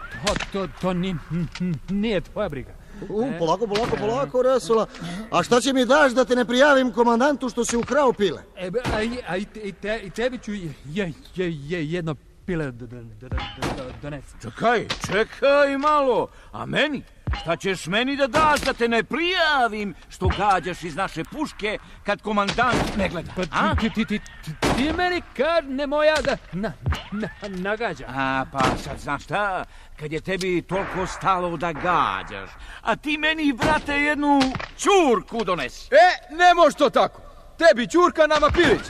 to, 0.53 0.67
to, 0.81 0.93
ni, 0.93 1.15
nije 1.91 2.21
tvoja 2.21 2.49
briga. 2.49 2.73
U, 3.01 3.31
polako, 3.39 3.67
polako, 3.67 3.97
polako, 3.97 4.41
resula. 4.43 4.87
A 5.31 5.43
šta 5.43 5.61
će 5.61 5.73
mi 5.73 5.85
daš 5.85 6.11
da 6.11 6.25
te 6.25 6.35
ne 6.35 6.45
prijavim 6.45 6.91
komandantu 6.91 7.49
što 7.49 7.65
si 7.65 7.77
ukrao 7.77 8.13
pile? 8.13 8.41
E, 8.55 8.69
a, 8.93 9.03
i- 9.03 9.19
a 9.27 9.37
i, 9.37 9.45
te, 9.73 9.99
i 9.99 10.09
tebi 10.09 10.37
ću 10.37 10.53
je, 10.53 10.73
je, 10.85 11.13
je 11.35 11.91
jedno 11.91 12.15
pile 12.45 12.71
d- 12.71 12.87
d- 12.87 13.03
d- 13.03 13.29
d- 13.29 13.35
d- 13.77 13.93
donesem. 14.01 14.39
Čekaj, 14.41 14.87
čekaj 15.11 15.77
malo. 15.77 16.27
A 16.51 16.65
meni? 16.65 17.03
Šta 17.41 17.55
ćeš 17.55 17.87
meni 17.87 18.15
da 18.15 18.27
daš 18.27 18.61
da 18.61 18.73
te 18.73 18.87
ne 18.87 19.03
prijavim 19.03 19.95
što 20.09 20.27
gađaš 20.27 20.83
iz 20.83 20.95
naše 20.95 21.23
puške 21.23 21.77
kad 22.03 22.21
komandant 22.21 22.97
ne 22.97 23.09
gleda? 23.09 23.31
Pa 23.35 23.41
a? 23.51 23.75
ti, 23.75 23.89
ti, 23.89 24.05
ti, 24.05 24.19
ti, 24.19 24.51
ti 24.77 24.93
meni 24.97 25.21
kad 25.37 25.69
ne 25.69 25.87
moja 25.87 26.15
da 26.21 26.37
na, 26.53 26.71
na, 27.11 27.29
nagađa. 27.47 28.05
A, 28.07 28.45
pa 28.51 28.59
sad 28.83 28.99
znaš 28.99 29.23
šta? 29.23 29.63
Kad 29.99 30.11
je 30.11 30.21
tebi 30.21 30.61
toliko 30.61 31.07
stalo 31.07 31.57
da 31.57 31.71
gađaš, 31.71 32.49
a 32.81 32.95
ti 32.95 33.17
meni, 33.17 33.53
brate, 33.53 33.93
jednu 33.93 34.39
čurku 34.77 35.43
donesi. 35.43 35.87
E, 35.91 36.35
ne 36.35 36.53
može 36.53 36.75
to 36.75 36.89
tako. 36.89 37.21
Tebi 37.57 37.87
Ćurka, 37.87 38.27
nama 38.27 38.49
Pilić. 38.53 38.87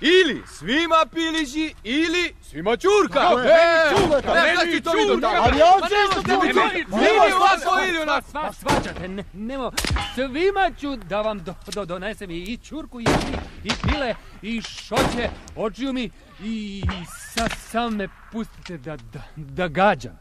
Ili 0.00 0.42
svima 0.48 1.06
Pilići, 1.06 1.74
ili 1.84 2.34
svima. 2.42 2.76
Tako 3.12 3.38
je, 3.38 3.46
E, 3.46 3.90
meni 3.90 4.02
Ćurka, 4.02 4.34
ne, 4.34 4.54
meni 4.56 4.80
Ćurka. 4.82 5.20
tako. 5.22 5.42
Ali 5.42 5.58
ja 5.58 5.66
Pa 5.80 5.86
isto 5.86 5.96
nemo, 5.96 6.40
tebi 6.40 6.46
nemo, 6.48 6.60
Ćurka. 6.62 6.78
nemo, 6.78 6.96
Ili 6.98 7.04
nemo, 7.04 7.36
ovako, 7.36 7.60
sva- 7.60 7.88
ili 7.88 7.96
sva- 7.96 8.02
onako. 8.02 8.26
sva- 8.28 8.52
Svađate, 8.52 9.08
ne, 9.08 9.24
nemo, 9.34 9.72
svima 10.14 10.70
ću 10.72 10.96
da 10.98 11.20
vam 11.20 11.38
do, 11.38 11.54
do, 11.66 11.84
donesem 11.84 12.30
i, 12.30 12.36
i 12.36 12.56
čurku 12.58 13.00
i, 13.00 13.04
i, 13.04 13.36
i 13.64 13.70
pile 13.82 14.14
i 14.42 14.62
šoće, 14.62 15.28
očiju 15.56 15.92
mi 15.92 16.10
i 16.40 16.82
sa, 17.28 17.48
sam 17.60 17.96
me 17.96 18.08
pustite 18.32 18.78
da, 18.78 18.96
da, 18.96 19.20
da 19.36 19.68
gađam. 19.68 20.18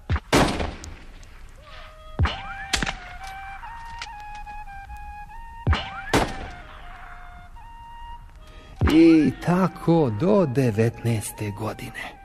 I 8.88 9.32
tako 9.46 10.12
do 10.20 10.46
19. 10.46 11.58
godine. 11.58 12.20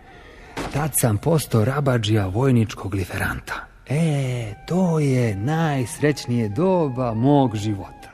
Tad 0.73 0.91
sam 0.95 1.19
postao 1.19 1.65
rabađija 1.65 2.27
vojničkog 2.27 2.95
liferanta. 2.95 3.55
E, 3.89 4.55
to 4.67 4.99
je 4.99 5.37
najsrećnije 5.37 6.49
doba 6.49 7.15
mog 7.15 7.57
života. 7.57 8.11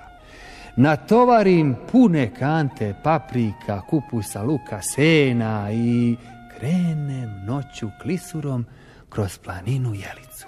Natovarim 0.77 1.77
pune 1.93 2.35
kante 2.35 2.95
paprika, 3.05 3.81
kupusa, 3.91 4.43
luka, 4.43 4.83
sena 4.83 5.73
i 5.73 6.17
krenem 6.59 7.45
noću 7.47 7.91
klisurom 8.03 8.67
kroz 9.09 9.39
planinu 9.39 9.95
Jelicu. 9.95 10.47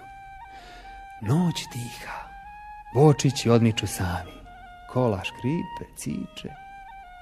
Noć 1.20 1.54
tiha, 1.72 2.18
vočići 2.94 3.50
odmiču 3.50 3.86
sami, 3.86 4.32
kola 4.92 5.20
škripe, 5.24 5.94
ciče, 5.96 6.61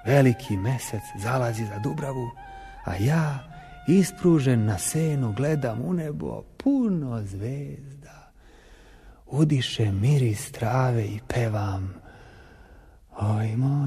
Veliki 0.07 0.57
mesec 0.57 1.03
zalazi 1.19 1.65
za 1.65 1.79
Dubravu, 1.79 2.31
a 2.85 2.97
ja 2.97 3.39
ispružen 3.89 4.65
na 4.65 4.79
senu 4.79 5.33
gledam 5.33 5.81
u 5.81 5.93
nebo 5.93 6.43
puno 6.57 7.23
zvezda. 7.23 8.33
Udiše 9.27 9.93
miris 9.93 10.53
trave 10.53 11.05
i 11.05 11.21
pevam. 11.29 11.95
Oj 13.21 13.57
moravo, 13.57 13.83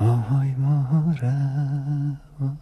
oj 0.00 0.54
moravo, 0.56 2.56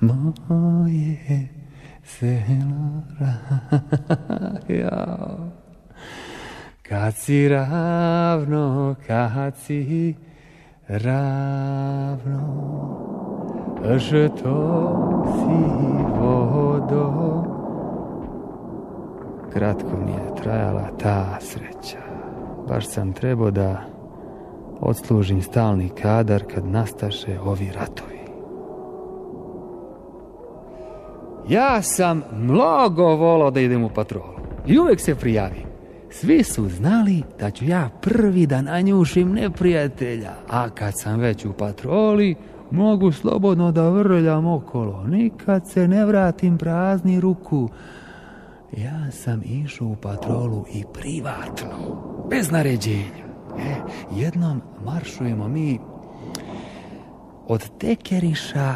moje 0.00 1.48
selo 2.04 3.02
jao. 4.80 5.61
Kad 6.92 7.14
si 7.14 7.48
ravno, 7.48 8.94
kad 9.06 9.56
si 9.56 10.14
ravno, 10.88 12.40
što 13.98 14.28
si 15.32 15.72
vodo. 16.20 17.44
Kratko 19.52 19.96
mi 20.06 20.12
je 20.12 20.42
trajala 20.42 20.88
ta 21.02 21.38
sreća. 21.40 21.98
Baš 22.68 22.86
sam 22.88 23.12
trebao 23.12 23.50
da 23.50 23.82
odslužim 24.80 25.42
stalni 25.42 25.88
kadar 25.88 26.42
kad 26.54 26.66
nastaše 26.66 27.40
ovi 27.44 27.70
ratovi. 27.74 28.20
Ja 31.48 31.82
sam 31.82 32.22
mnogo 32.32 33.04
volao 33.04 33.50
da 33.50 33.60
idem 33.60 33.84
u 33.84 33.88
patrolu 33.88 34.34
i 34.66 34.78
uvijek 34.78 35.00
se 35.00 35.14
prijavim. 35.14 35.71
Svi 36.12 36.44
su 36.44 36.68
znali 36.68 37.22
da 37.38 37.50
ću 37.50 37.64
ja 37.64 37.90
prvi 38.00 38.46
da 38.46 38.62
nanjušim 38.62 39.32
neprijatelja, 39.32 40.32
a 40.48 40.70
kad 40.70 40.98
sam 40.98 41.20
već 41.20 41.44
u 41.44 41.52
patroli, 41.52 42.34
mogu 42.70 43.12
slobodno 43.12 43.72
da 43.72 43.88
vrljam 43.88 44.46
okolo, 44.46 45.04
nikad 45.06 45.68
se 45.68 45.88
ne 45.88 46.04
vratim 46.06 46.58
prazni 46.58 47.20
ruku. 47.20 47.68
Ja 48.76 49.10
sam 49.10 49.42
išao 49.44 49.88
u 49.88 49.96
patrolu 49.96 50.64
i 50.74 50.84
privatno, 50.92 51.68
bez 52.30 52.50
naređenja. 52.50 53.24
E, 53.58 53.74
jednom 54.10 54.62
maršujemo 54.84 55.48
mi 55.48 55.78
od 57.48 57.78
Tekeriša 57.78 58.74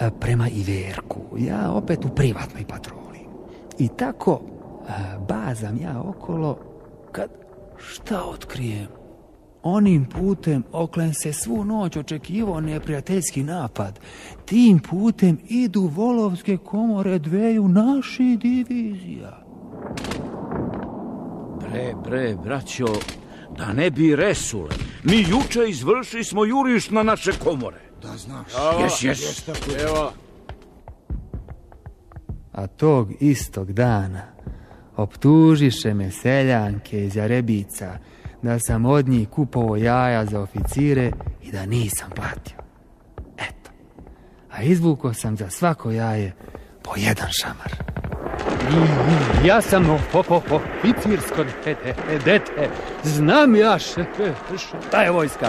e, 0.00 0.10
prema 0.20 0.48
Iverku, 0.48 1.20
ja 1.38 1.72
opet 1.72 2.04
u 2.04 2.08
privatnoj 2.08 2.64
patroli. 2.68 3.20
I 3.78 3.88
tako 3.88 4.40
bazam 5.28 5.78
ja 5.82 6.00
okolo 6.00 6.58
kad 7.12 7.30
šta 7.76 8.24
otkrijem? 8.24 8.86
Onim 9.62 10.04
putem 10.04 10.64
oklen 10.72 11.14
se 11.14 11.32
svu 11.32 11.64
noć 11.64 11.96
očekivao 11.96 12.60
neprijateljski 12.60 13.42
napad. 13.42 14.00
Tim 14.44 14.78
putem 14.78 15.38
idu 15.48 15.80
volovske 15.80 16.56
komore 16.56 17.18
dveju 17.18 17.68
naših 17.68 18.38
divizija. 18.38 19.42
Bre, 21.60 21.94
bre, 22.04 22.36
braćo, 22.42 22.86
da 23.56 23.72
ne 23.72 23.90
bi 23.90 24.16
resule. 24.16 24.70
Mi 25.04 25.16
juče 25.16 25.68
izvršili 25.68 26.24
smo 26.24 26.44
juriš 26.44 26.90
na 26.90 27.02
naše 27.02 27.32
komore. 27.44 27.80
Da 28.02 28.16
znaš. 28.16 28.52
Jes, 28.82 29.02
jes. 29.02 29.48
Evo. 29.82 30.12
A 32.52 32.66
tog 32.66 33.08
istog 33.20 33.72
dana 33.72 34.35
optužiše 34.96 35.94
me 35.94 36.10
seljanke 36.10 37.04
iz 37.04 37.16
Jarebica 37.16 37.98
da 38.42 38.58
sam 38.58 38.86
od 38.86 39.08
njih 39.08 39.28
kupovao 39.28 39.76
jaja 39.76 40.24
za 40.24 40.40
oficire 40.40 41.10
i 41.42 41.52
da 41.52 41.66
nisam 41.66 42.10
platio. 42.10 42.58
Eto. 43.38 43.70
A 44.50 44.62
izvukao 44.62 45.14
sam 45.14 45.36
za 45.36 45.50
svako 45.50 45.90
jaje 45.90 46.32
po 46.82 46.90
jedan 46.96 47.28
šamar. 47.30 47.72
I, 49.44 49.46
ja 49.46 49.60
sam 49.60 49.90
oficirsko 49.90 51.44
dete, 51.64 51.94
dete. 52.24 52.68
Znam 53.04 53.56
ja 53.56 53.78
šta 54.88 55.02
je 55.02 55.10
vojska. 55.10 55.46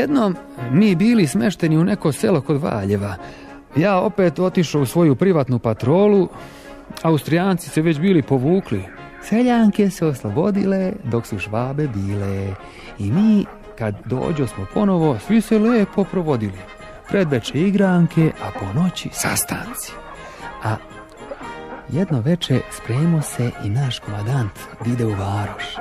Jednom 0.00 0.36
mi 0.70 0.94
bili 0.94 1.26
smešteni 1.26 1.78
u 1.78 1.84
neko 1.84 2.12
selo 2.12 2.40
kod 2.40 2.62
Valjeva. 2.62 3.14
Ja 3.76 3.98
opet 3.98 4.38
otišao 4.38 4.82
u 4.82 4.86
svoju 4.86 5.16
privatnu 5.16 5.58
patrolu, 5.58 6.28
Austrijanci 7.02 7.70
se 7.70 7.82
već 7.82 8.00
bili 8.00 8.22
povukli. 8.22 8.84
Seljanke 9.22 9.90
se 9.90 10.06
oslobodile 10.06 10.92
dok 11.04 11.26
su 11.26 11.38
švabe 11.38 11.88
bile. 11.88 12.54
I 12.98 13.12
mi, 13.12 13.44
kad 13.78 13.94
dođo 14.04 14.46
smo 14.46 14.66
ponovo, 14.74 15.18
svi 15.26 15.40
se 15.40 15.58
lepo 15.58 16.04
provodili. 16.04 16.58
Predveče 17.08 17.58
igranke, 17.58 18.32
a 18.42 18.50
po 18.60 18.80
noći 18.80 19.08
sastanci. 19.12 19.92
A 20.64 20.76
jedno 21.88 22.20
veče 22.20 22.60
spremio 22.70 23.22
se 23.22 23.50
i 23.64 23.68
naš 23.68 23.98
komadant 23.98 24.52
da 24.84 24.90
ide 24.90 25.06
u 25.06 25.10
Varoš. 25.10 25.76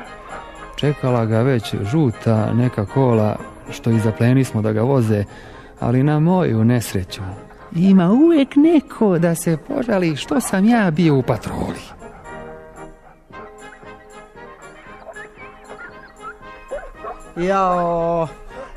Čekala 0.76 1.26
ga 1.26 1.42
već 1.42 1.76
žuta 1.92 2.54
neka 2.54 2.86
kola 2.86 3.38
što 3.72 3.90
i 3.90 4.00
zapleni 4.00 4.44
smo 4.44 4.62
da 4.62 4.72
ga 4.72 4.82
voze, 4.82 5.24
ali 5.80 6.04
na 6.04 6.20
moju 6.20 6.64
nesreću. 6.64 7.22
Ima 7.76 8.12
uvijek 8.12 8.56
neko 8.56 9.20
da 9.20 9.36
se 9.36 9.58
požali 9.58 10.16
što 10.16 10.42
sam 10.42 10.66
ja 10.66 10.92
bio 10.92 11.16
u 11.18 11.22
patroli. 11.22 11.80
Jao, 17.38 18.28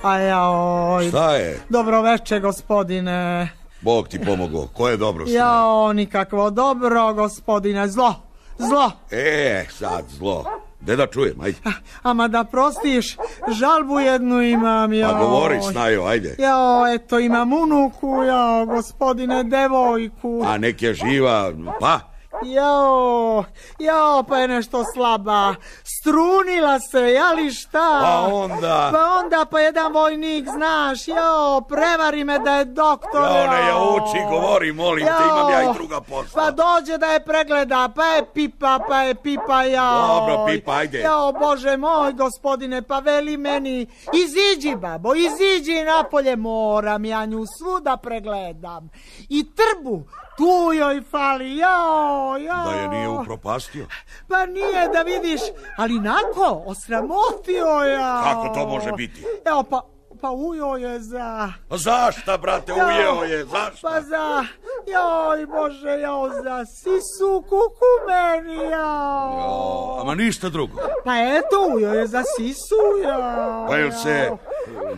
a 0.03 0.19
jao, 0.19 1.01
Šta 1.09 1.35
je? 1.35 1.61
dobro 1.69 2.03
veče 2.03 2.41
gospodine. 2.41 3.49
Bog 3.81 4.09
ti 4.09 4.19
pomogao. 4.25 4.67
Ko 4.67 4.89
je 4.89 4.97
dobro 4.97 5.27
s 5.27 5.29
njim? 5.29 5.37
Jao, 5.37 5.93
nikakvo 5.93 6.51
dobro 6.51 7.15
gospodine, 7.15 7.89
zlo, 7.89 8.15
zlo. 8.59 8.91
E, 9.11 9.65
sad 9.71 10.05
zlo. 10.09 10.45
De 10.87 10.97
da 10.97 11.07
čujem, 11.07 11.41
ajde. 11.41 11.59
Ama 12.03 12.29
da 12.29 12.45
prostiš, 12.45 13.17
žalbu 13.49 14.01
jednu 14.01 14.43
imam, 14.43 14.93
jao. 14.93 15.13
Pa 15.13 15.19
govori, 15.19 15.59
snajo, 15.73 16.05
ajde. 16.05 16.37
Jao, 16.39 16.87
eto 16.95 17.19
imam 17.19 17.53
unuku, 17.53 18.23
jao, 18.23 18.67
gospodine, 18.67 19.45
devojku. 19.45 20.43
A 20.47 20.59
nek 20.59 20.83
je 20.83 20.95
živa, 20.95 21.53
pa? 21.81 22.01
Jao, 22.45 23.45
jao, 23.79 24.23
pa 24.23 24.39
je 24.39 24.49
nešto 24.49 24.85
slaba. 24.95 25.55
Strunila 25.85 26.81
se, 26.81 26.99
jeli 27.01 27.51
šta? 27.51 27.99
Pa 28.03 28.35
onda? 28.35 28.91
Pa 28.93 29.19
onda, 29.25 29.45
pa 29.51 29.61
jedan 29.61 29.93
vojnik, 29.93 30.45
znaš, 30.49 31.09
jao, 31.09 31.61
prevari 31.61 32.25
me 32.25 32.39
da 32.39 32.57
je 32.57 32.65
doktor, 32.65 33.23
Ja, 33.23 33.51
ne, 33.51 33.61
ja 33.61 33.69
jao. 33.69 33.95
uči, 33.97 34.19
govori, 34.31 34.73
molim 34.73 35.07
te, 35.07 35.13
imam 35.25 35.51
ja 35.53 35.63
i 35.71 35.75
druga 35.75 36.01
posla. 36.01 36.43
Pa 36.43 36.51
dođe 36.51 36.99
da 36.99 37.07
je 37.07 37.25
pregleda, 37.25 37.89
pa 37.97 38.05
je 38.05 38.25
pipa, 38.35 38.79
pa 38.89 39.03
je 39.03 39.15
pipa, 39.15 39.63
jao. 39.63 40.19
Dobro, 40.19 40.47
pipa, 40.47 40.73
ajde. 40.73 40.99
Jao, 41.01 41.33
bože 41.33 41.77
moj, 41.77 42.13
gospodine, 42.13 42.83
pa 42.83 42.99
veli 42.99 43.37
meni, 43.37 43.87
iziđi, 44.15 44.77
babo, 44.77 45.15
iziđi 45.15 45.85
napolje, 45.85 46.37
moram 46.37 47.05
ja 47.05 47.25
nju 47.27 47.45
svuda 47.59 47.97
pregledam. 47.97 48.91
I 49.29 49.47
trbu, 49.55 50.03
tu 50.37 50.73
joj 50.73 51.03
fali, 51.11 51.57
jao, 51.57 52.37
jao. 52.39 52.71
Da 52.73 52.77
je 52.81 52.89
nije 52.89 53.09
upropastio. 53.09 53.87
Pa 54.29 54.47
nije 54.47 54.89
da 54.93 55.03
vidiš, 55.03 55.41
ali 55.77 56.01
nako, 56.01 56.63
osramotio 56.67 57.67
ja. 57.67 58.21
Kako 58.25 58.55
to 58.55 58.67
može 58.67 58.93
biti? 58.93 59.25
Evo, 59.45 59.63
pa, 59.63 59.81
pa 60.21 60.31
ujo 60.31 60.67
je 60.77 61.01
za... 61.01 61.53
A 61.71 61.77
Zašta, 61.77 62.39
brate, 62.39 62.73
Jao, 62.73 62.89
ujeo 62.89 63.25
je, 63.25 63.45
zašta? 63.45 63.89
Pa 63.89 64.01
za, 64.01 64.45
joj 64.87 65.47
Bože, 65.47 66.01
jao 66.01 66.29
za 66.29 66.65
sisu 66.65 67.45
kukumeni, 67.49 68.71
jao. 68.71 69.99
Ama 70.01 70.15
ništa 70.15 70.49
drugo. 70.49 70.77
Pa 71.05 71.13
eto, 71.17 71.75
ujo 71.77 71.93
je 71.93 72.07
za 72.07 72.23
sisu, 72.37 72.77
jao. 73.05 73.67
Pa 73.69 73.77
jel 73.77 73.91
se 73.93 74.31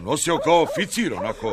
nosio 0.03 0.39
kao 0.39 0.63
oficir, 0.63 1.15
onako. 1.15 1.49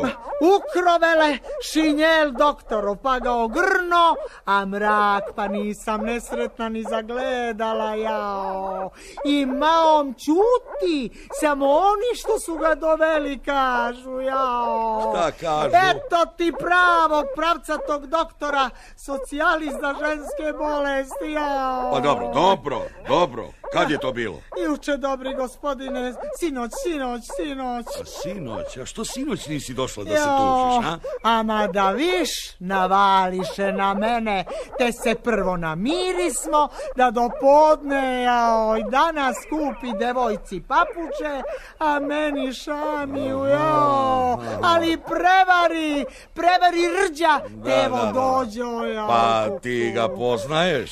Ukrovele 0.56 1.38
šinjel 1.72 2.30
doktorov, 2.30 2.96
pa 2.96 3.18
ga 3.18 3.32
ogrno, 3.32 4.16
a 4.44 4.64
mrak 4.66 5.24
pa 5.36 5.48
nisam 5.48 6.00
nesretna 6.00 6.68
ni 6.68 6.84
zagledala, 6.90 7.94
jao. 7.94 8.90
I 9.24 9.46
maom 9.46 10.14
čuti, 10.14 11.10
samo 11.40 11.66
oni 11.66 12.16
što 12.16 12.38
su 12.38 12.54
ga 12.54 12.74
doveli 12.74 13.38
kažu, 13.38 14.20
jao. 14.20 15.14
Šta 15.14 15.30
kažu? 15.30 15.76
Eto 15.90 16.32
ti 16.36 16.52
pravog 16.58 17.24
pravcatog 17.36 18.06
doktora, 18.06 18.70
socijalista 18.96 19.94
ženske 20.00 20.52
bolesti, 20.58 21.32
jao. 21.32 21.92
Pa 21.92 22.00
dobro, 22.00 22.30
dobro, 22.34 22.80
dobro. 23.08 23.48
Kad 23.72 23.90
je 23.90 23.98
to 23.98 24.12
bilo? 24.12 24.38
Juče, 24.64 24.96
dobri 24.96 25.34
gospodine, 25.34 26.14
sinoć, 26.38 26.70
sinoć, 26.82 27.22
sinoć. 27.36 27.86
A 28.02 28.04
sinoć, 28.04 28.76
a 28.76 28.86
što 28.86 29.04
sinoć 29.04 29.46
nisi 29.46 29.74
došla 29.74 30.04
da 30.04 30.10
se 30.10 30.16
Jo, 30.16 30.24
tušiš, 30.24 30.86
a? 30.90 30.98
ama 31.22 31.66
da 31.66 31.90
viš, 31.90 32.30
navališe 32.58 33.72
na 33.72 33.94
mene, 33.94 34.44
te 34.78 34.92
se 34.92 35.14
prvo 35.14 35.56
namirismo, 35.56 36.68
da 36.96 37.10
do 37.10 37.28
podne, 37.40 38.24
joj, 38.24 38.84
danas 38.90 39.36
kupi 39.50 39.98
devojci 39.98 40.62
papuče, 40.68 41.42
a 41.78 41.98
meni 42.00 42.52
šamiju, 42.52 43.38
jo, 43.38 44.38
ali 44.62 44.98
prevari, 45.08 46.04
prevari 46.34 46.82
rđa, 46.98 47.40
Da, 47.48 47.84
evo 47.84 47.96
da, 47.96 48.12
dođo, 48.12 48.84
ja. 48.84 49.06
Pa 49.06 49.58
ti 49.62 49.92
ga 49.94 50.08
poznaješ? 50.08 50.90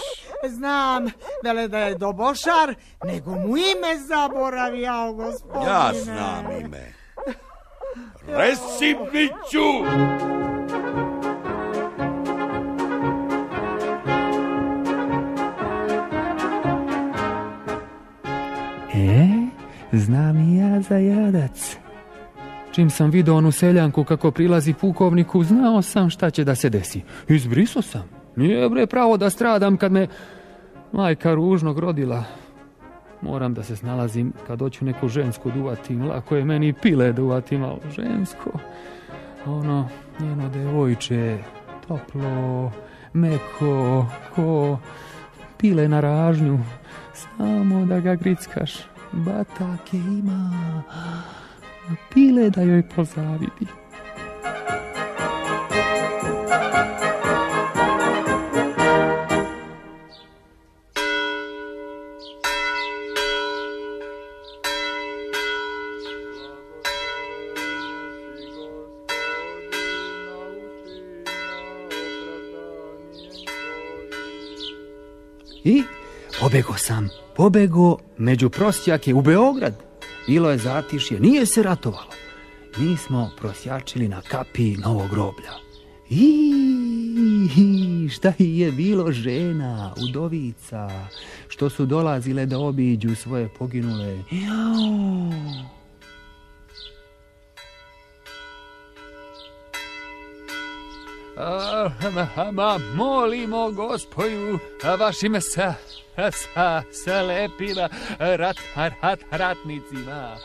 Znam, 0.49 1.07
vele 1.45 1.69
da 1.69 1.79
je 1.79 1.95
dobošar, 1.95 2.75
nego 3.05 3.31
mu 3.31 3.57
ime 3.57 3.99
zaboravio, 4.09 5.13
gospodine. 5.13 5.67
Ja 5.67 5.91
znam 5.95 6.45
ime. 6.61 7.00
Resimiću! 8.37 9.67
E, 18.95 19.27
znam 19.93 20.39
i 20.39 20.59
ja 20.59 20.81
za 20.81 20.97
jadac. 20.97 21.77
Čim 22.73 22.91
sam 22.91 23.11
vidio 23.11 23.37
onu 23.37 23.53
seljanku 23.53 24.05
kako 24.05 24.31
prilazi 24.31 24.75
pukovniku, 24.75 25.45
znao 25.45 25.83
sam 25.83 26.11
šta 26.11 26.31
će 26.31 26.45
da 26.45 26.55
se 26.55 26.71
desi. 26.71 27.03
Izbriso 27.29 27.83
sam. 27.83 28.03
Nije 28.37 28.69
bre 28.69 28.87
pravo 28.87 29.17
da 29.17 29.31
stradam 29.31 29.77
kad 29.77 29.93
me 29.93 30.09
majka 30.93 31.35
ružnog 31.35 31.79
rodila. 31.79 32.25
Moram 33.23 33.55
da 33.55 33.63
se 33.63 33.77
snalazim 33.77 34.33
kad 34.47 34.59
hoću 34.59 34.85
neku 34.85 35.09
žensku 35.09 35.51
duvati. 35.51 35.95
Lako 35.97 36.37
je 36.37 36.45
meni 36.45 36.73
pile 36.73 37.13
duvati 37.13 37.59
malo 37.59 37.81
žensko. 37.97 38.51
Ono, 39.47 39.89
njeno 40.21 40.49
devojče, 40.49 41.39
toplo, 41.89 42.73
meko, 43.13 44.07
ko 44.35 44.79
pile 45.59 45.89
na 45.89 46.01
ražnju. 46.01 46.59
Samo 47.15 47.87
da 47.87 48.01
ga 48.01 48.15
grickaš, 48.15 48.75
batak 49.13 49.95
je 49.95 50.01
ima, 50.01 50.83
pile 52.15 52.51
da 52.51 52.63
joj 52.63 52.89
pozavidi. 52.97 53.67
Pobego 76.51 76.75
sam, 76.77 77.09
pobego 77.37 77.99
među 78.19 78.51
prosjake 78.51 79.15
u 79.15 79.23
Beograd. 79.23 79.75
Bilo 80.27 80.51
je 80.51 80.59
zatišje, 80.59 81.21
nije 81.21 81.47
se 81.47 81.63
ratovalo. 81.63 82.11
Mi 82.77 82.97
smo 82.97 83.31
prosjačili 83.41 84.09
na 84.09 84.23
kapi 84.23 84.77
novog 84.77 85.11
groblja. 85.11 85.53
I 86.11 88.09
šta 88.09 88.33
je 88.39 88.73
bilo 88.73 89.13
žena, 89.13 89.95
udovica, 90.09 90.91
što 91.49 91.71
su 91.71 91.87
dolazile 91.87 92.47
da 92.47 92.59
obiđu 92.59 93.15
svoje 93.15 93.49
poginule. 93.59 94.19
Ma, 102.37 102.51
ma, 102.53 102.79
molimo 102.95 103.71
gospoju, 103.71 104.59
vašim 104.99 105.37
sa, 105.41 105.75
sa, 106.17 106.83
sa 106.93 107.23
lepima 107.23 107.89
rat, 108.19 108.59
rat, 108.77 109.21
ratnicima. 109.31 110.37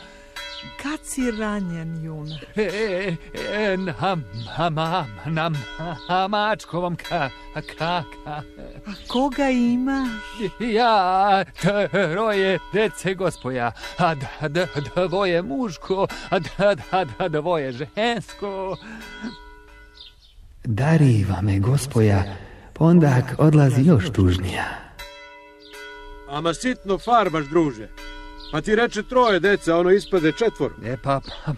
Kad 0.82 1.00
si 1.04 1.32
ranjen, 1.32 2.04
juna? 2.04 2.36
E, 2.56 3.18
e, 3.54 3.78
na, 3.78 4.18
na, 4.58 4.70
na, 4.70 5.06
na, 5.26 5.50
na 6.10 6.28
mačkovom 6.28 6.96
ka, 6.96 7.30
ka, 7.54 8.04
ka. 8.24 8.42
A 8.86 8.92
koga 9.08 9.50
ima? 9.50 10.08
Ja, 10.60 11.44
troje 11.62 12.60
dece 12.74 13.14
gospoja, 13.14 13.72
a 13.98 14.16
da, 14.16 14.48
da, 14.48 14.68
dvoje 15.08 15.42
muško, 15.42 16.08
a 16.30 16.40
da, 16.40 16.76
da, 16.76 17.06
da, 17.20 17.28
dvoje 17.28 17.72
žensko. 17.72 18.78
Dariva 20.64 21.42
me 21.42 21.60
gospoja, 21.60 22.24
pondak 22.74 23.36
odlazi 23.38 23.82
još 23.82 24.10
tužnija. 24.10 24.85
Ama 26.30 26.54
sitno 26.54 26.98
farbaš, 26.98 27.46
druže. 27.46 27.90
Pa 28.52 28.62
ti 28.62 28.76
reče 28.76 29.04
troje 29.04 29.40
deca, 29.40 29.78
ono 29.78 29.92
ispade 29.92 30.32
četvor. 30.32 30.72
E 30.86 30.98
pa, 31.04 31.22
pa, 31.46 31.54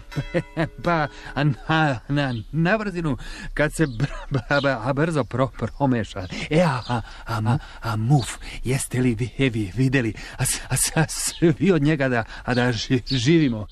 pa, 0.84 1.08
na, 1.36 2.00
na, 2.08 2.34
na 2.52 2.78
brzinu, 2.78 3.16
kad 3.54 3.72
se 3.74 3.86
br, 3.86 4.06
br, 4.30 4.40
br, 4.62 4.92
brzo 4.94 5.24
pro, 5.24 5.48
promeša. 5.48 6.26
E, 6.50 6.60
a, 6.60 6.82
a, 6.88 7.00
a, 7.26 7.58
a, 7.82 7.96
muf, 7.96 8.28
jeste 8.64 9.00
li 9.00 9.14
vi, 9.14 9.30
vi 9.50 9.72
videli, 9.74 10.14
a, 10.38 10.42
a, 10.68 11.00
a 11.00 11.04
svi 11.08 11.72
od 11.72 11.82
njega 11.82 12.08
da, 12.08 12.24
a 12.44 12.54
da 12.54 12.72
ži- 12.72 13.16
živimo? 13.16 13.66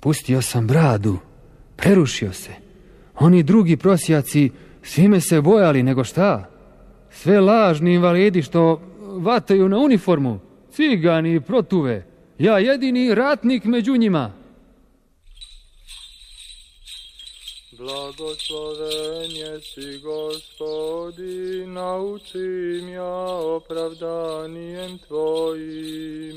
Pustio 0.00 0.42
sam 0.42 0.66
bradu, 0.66 1.18
prerušio 1.76 2.32
se. 2.32 2.50
Oni 3.14 3.42
drugi 3.42 3.76
prosjaci, 3.76 4.50
svi 4.82 5.08
me 5.08 5.20
se 5.20 5.40
bojali, 5.40 5.82
nego 5.82 6.04
šta? 6.04 6.50
Sve 7.10 7.40
lažni 7.40 7.94
invalidi 7.94 8.42
što 8.42 8.80
vataju 9.18 9.68
na 9.68 9.78
uniformu, 9.78 10.40
cigani 10.72 11.34
i 11.34 11.40
protuve. 11.40 12.06
Ja 12.38 12.58
jedini 12.58 13.14
ratnik 13.14 13.64
među 13.64 13.96
njima. 13.96 14.32
Blagosloven 17.78 19.30
jesi 19.30 20.00
gospodi, 20.02 21.66
nauči 21.66 22.80
mja 22.84 23.26
opravdanijem 23.56 24.98
tvojim. 24.98 26.36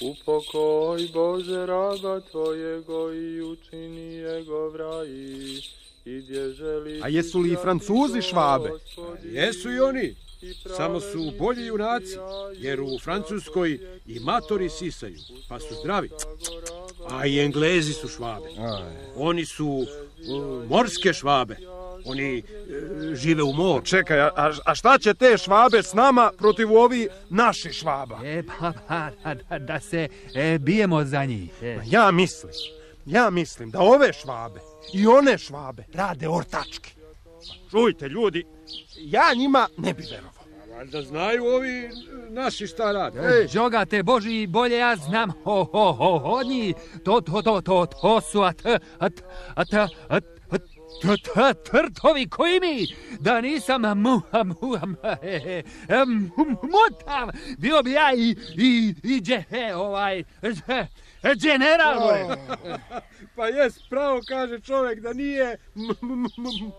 Upokoj 0.00 1.08
Bože 1.12 1.66
raba 1.66 2.20
tvojego 2.20 3.12
i 3.12 3.42
učini 3.42 4.14
jego 4.14 4.68
vraji. 4.68 5.60
A 7.02 7.08
jesu 7.08 7.40
li 7.40 7.52
i 7.52 7.56
Francuzi 7.56 8.22
švabe? 8.22 8.70
Jesu 9.24 9.70
i 9.70 9.80
oni. 9.80 10.14
I 10.42 10.54
Samo 10.76 11.00
su 11.00 11.32
bolji 11.38 11.66
junaci, 11.66 12.16
jer 12.54 12.80
u 12.80 12.98
Francuskoj 13.02 13.78
i 14.06 14.20
matori 14.20 14.68
sisaju, 14.68 15.18
pa 15.48 15.60
su 15.60 15.74
zdravi. 15.80 16.10
A 17.10 17.26
i 17.26 17.40
Englezi 17.40 17.92
su 17.92 18.08
švabe. 18.08 18.48
Oni 19.16 19.46
su 19.46 19.86
morske 20.68 21.12
švabe. 21.12 21.56
Oni 22.04 22.38
uh, 22.38 23.14
žive 23.14 23.42
u 23.42 23.52
moru. 23.52 23.84
Čekaj, 23.84 24.20
a, 24.20 24.52
a 24.64 24.74
šta 24.74 24.98
će 24.98 25.14
te 25.14 25.38
švabe 25.38 25.82
s 25.82 25.92
nama 25.92 26.32
protiv 26.38 26.72
ovi 26.72 27.08
naših 27.30 27.72
švaba? 27.72 28.20
E, 28.24 28.42
pa, 28.42 28.72
pa, 28.88 29.10
da, 29.34 29.58
da 29.58 29.80
se 29.80 30.08
e, 30.34 30.58
bijemo 30.58 31.04
za 31.04 31.24
njih. 31.24 31.62
E. 31.62 31.78
Ja 31.86 32.10
mislim, 32.10 32.52
ja 33.06 33.30
mislim 33.30 33.70
da 33.70 33.80
ove 33.80 34.12
švabe 34.12 34.60
i 34.94 35.06
one 35.06 35.38
švabe 35.38 35.84
rade 35.94 36.28
ortački. 36.28 36.94
Čujte 37.70 38.08
ljudi, 38.08 38.44
ja 38.96 39.34
njima 39.36 39.68
ne 39.76 39.94
bi 39.94 40.02
verovao. 40.10 40.40
Valjda 40.76 41.02
znaju 41.02 41.44
ovi 41.44 41.84
uh, 41.84 42.32
naši 42.32 42.66
šta 42.66 42.92
rade. 42.92 43.18
Ej, 43.18 43.48
Đogate 43.54 44.02
Boži, 44.02 44.46
bolje 44.46 44.76
ja 44.76 44.96
znam 44.96 45.32
ho, 45.44 45.64
ho, 45.64 45.92
ho, 45.92 46.16
od 46.16 46.46
njih. 46.46 46.74
To, 47.04 47.20
to, 47.20 47.42
to, 47.42 47.60
to, 47.60 47.86
to 47.86 48.20
su 48.20 48.42
at, 48.42 48.66
at, 48.66 48.82
at, 48.98 49.74
at, 49.74 49.90
at, 50.08 50.24
to, 51.02 51.16
to, 51.16 51.54
tvrtovi 51.54 52.28
koji 52.28 52.60
mi, 52.60 52.86
da 53.20 53.40
nisam 53.40 53.82
mu, 53.82 54.20
mu, 54.44 54.74
e, 55.22 55.62
e, 55.88 56.04
mutav, 56.46 57.28
bio 57.58 57.82
bi 57.82 57.92
ja 57.92 58.14
i, 58.14 58.36
i, 58.56 58.94
i 59.02 59.20
dje, 59.20 59.44
e, 59.50 59.74
ovaj, 59.74 60.24
general, 61.42 62.00
gore. 62.00 62.24
Pa 63.40 63.46
jes, 63.46 63.78
pravo 63.88 64.20
kaže 64.28 64.60
čovjek 64.60 65.00
da 65.00 65.12
nije 65.12 65.56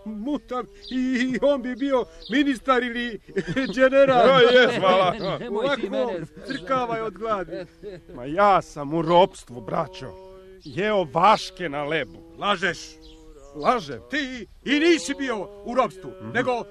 mutav 0.04 0.64
i 0.90 1.38
on 1.42 1.62
bi 1.62 1.76
bio 1.76 2.04
ministar 2.30 2.82
ili 2.82 3.20
general. 3.76 4.28
Ja, 4.28 4.40
jes, 4.40 4.76
hvala. 4.78 5.14
Ovako 5.50 6.26
crkavaj 6.46 7.00
od 7.00 7.18
gladi. 7.18 7.52
Ma 8.14 8.24
ja 8.24 8.62
sam 8.62 8.94
u 8.94 9.02
ropstvu, 9.02 9.60
braćo. 9.60 10.06
Jeo 10.64 11.04
vaške 11.04 11.68
na 11.68 11.84
lebu. 11.84 12.18
Lažeš. 12.38 12.78
Lažem. 13.54 14.00
Ti 14.10 14.46
i 14.64 14.80
nisi 14.80 15.14
bio 15.18 15.48
u 15.64 15.74
robstvu, 15.74 16.12
nego 16.34 16.64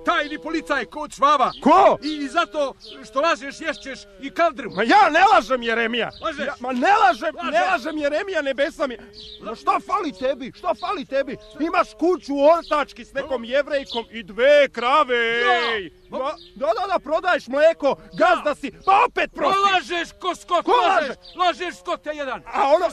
tajni 0.00 0.38
policaj 0.38 0.84
kod 0.86 1.12
Švaba. 1.12 1.50
Ko? 1.62 1.98
I 2.02 2.28
zato 2.28 2.74
što 3.04 3.20
lažeš 3.20 3.60
ješćeš 3.60 3.98
i 4.20 4.30
kaldrmu. 4.30 4.74
Ma 4.76 4.82
ja 4.84 5.10
ne 5.10 5.20
lažem 5.26 5.62
Jeremija. 5.62 6.10
Lažeš. 6.22 6.46
Ja, 6.46 6.54
ma 6.60 6.72
ne 6.72 6.96
lažem, 6.96 7.34
ne 7.34 7.50
Lažeš. 7.52 7.70
lažem 7.72 7.98
Jeremija, 7.98 8.42
nebesa 8.42 8.86
mi. 8.86 8.96
Ma 9.42 9.54
šta 9.54 9.80
fali 9.80 10.12
tebi, 10.12 10.52
šta 10.56 10.74
fali 10.76 11.04
tebi? 11.04 11.36
Imaš 11.60 11.88
kuću 11.94 12.34
u 12.34 12.44
ortački 12.48 13.04
s 13.04 13.12
nekom 13.12 13.44
jevrejkom 13.44 14.04
i 14.10 14.22
dve 14.22 14.68
krave. 14.68 15.40
Ja. 15.40 15.90
Ma, 16.10 16.18
Da, 16.54 16.66
da, 16.66 16.86
da, 16.88 16.98
prodaješ 16.98 17.48
mleko, 17.48 17.96
gazda 18.12 18.54
si, 18.54 18.72
pa 18.86 19.04
opet 19.04 19.30
Pa 19.30 19.36
prosi. 19.36 19.58
lažeš 19.64 20.08
ko 20.20 20.34
skot, 20.34 20.64
Ko 20.64 20.72
lažeš, 20.72 21.08
laže? 21.08 21.38
lažeš 21.38 21.78
skote 21.80 22.10
jedan. 22.10 22.42
A 22.46 22.68
ono, 22.68 22.86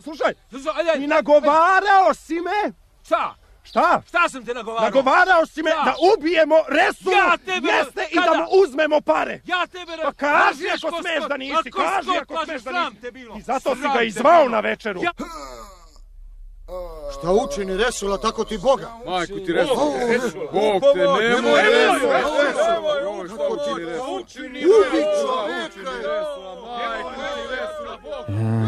slušaj, 0.00 0.34
ajde. 0.74 1.04
i 1.04 1.06
nagovarao 1.06 2.14
si 2.14 2.34
me. 2.34 2.72
Šta? 3.04 3.34
Šta? 3.64 4.02
Šta 4.08 4.28
sam 4.28 4.44
te 4.44 4.54
nagovarao? 4.54 4.84
Nagovarao 4.84 5.46
si 5.46 5.62
me 5.62 5.70
Šta? 5.70 5.84
da 5.84 5.94
ubijemo 6.10 6.54
Resulu, 6.70 7.16
Ja 7.16 7.36
tebe- 7.38 7.68
jeste 7.68 8.06
i 8.10 8.16
da 8.16 8.32
mu 8.32 8.46
uzmemo 8.52 9.00
pare. 9.02 9.40
Ja 9.44 9.66
tebe... 9.66 9.92
Pa 10.02 10.12
kaži 10.14 10.64
ako 10.70 10.90
ko 10.90 11.02
smeš 11.02 11.28
da 11.28 11.36
nisi, 11.36 11.70
ko 11.70 11.78
kaži 11.80 12.08
skot, 12.08 12.16
ako 12.30 12.44
smeš 12.44 12.62
da 12.62 12.70
nisi. 12.84 12.96
te 12.96 13.10
bilo. 13.10 13.36
I 13.36 13.42
zato 13.42 13.74
si 13.76 13.82
ga 13.94 14.02
izvao 14.02 14.48
na 14.48 14.60
večeru. 14.60 15.00
Ja- 15.02 15.12
Šta 17.12 17.30
učini 17.32 17.76
Resula, 17.76 18.18
tako 18.18 18.44
ti 18.44 18.58
Boga? 18.58 18.88
Majku 19.06 19.34
ti 19.36 19.52
Resula. 19.52 19.76
Bog 20.52 20.82
te 20.84 20.98
nemoj, 20.98 21.62
Resula. 21.62 22.20
Šta 23.26 23.48
učini 23.50 23.84
Resula? 23.84 24.12
Ubi 24.12 25.02
čovjeka! 25.16 25.90
Ja, 28.28 28.63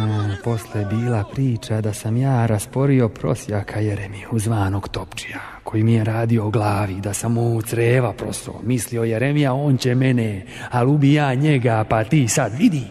posle 0.47 0.85
bila 0.85 1.25
priča 1.35 1.81
da 1.81 1.93
sam 1.93 2.17
ja 2.17 2.47
rasporio 2.47 3.09
prosjaka 3.09 3.81
Jeremiju, 3.81 4.29
zvanog 4.33 4.89
Topčija, 4.89 5.41
koji 5.65 5.83
mi 5.83 5.95
je 5.95 6.05
radio 6.05 6.47
o 6.47 6.51
glavi, 6.51 6.95
da 7.01 7.15
sam 7.15 7.33
mu 7.33 7.63
creva 7.63 8.13
prosto. 8.13 8.61
Mislio 8.65 9.05
Jeremija, 9.05 9.55
on 9.55 9.77
će 9.77 9.95
mene, 9.95 10.47
ali 10.71 10.91
ubi 10.91 11.13
ja 11.13 11.35
njega, 11.35 11.85
pa 11.91 12.05
ti 12.05 12.29
sad 12.29 12.53
vidi. 12.59 12.83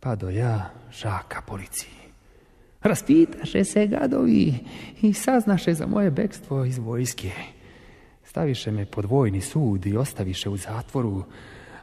Pa 0.00 0.14
do 0.14 0.30
ja 0.30 0.70
žaka 0.90 1.42
policiji. 1.46 1.90
Raspitaše 2.82 3.64
se 3.64 3.86
gadovi 3.86 4.54
i 5.02 5.12
saznaše 5.12 5.74
za 5.74 5.86
moje 5.86 6.10
bekstvo 6.10 6.64
iz 6.64 6.78
vojske. 6.78 7.30
Staviše 8.24 8.70
me 8.70 8.86
pod 8.86 9.04
vojni 9.04 9.40
sud 9.40 9.86
i 9.86 9.96
ostaviše 9.96 10.48
u 10.48 10.56
zatvoru, 10.56 11.24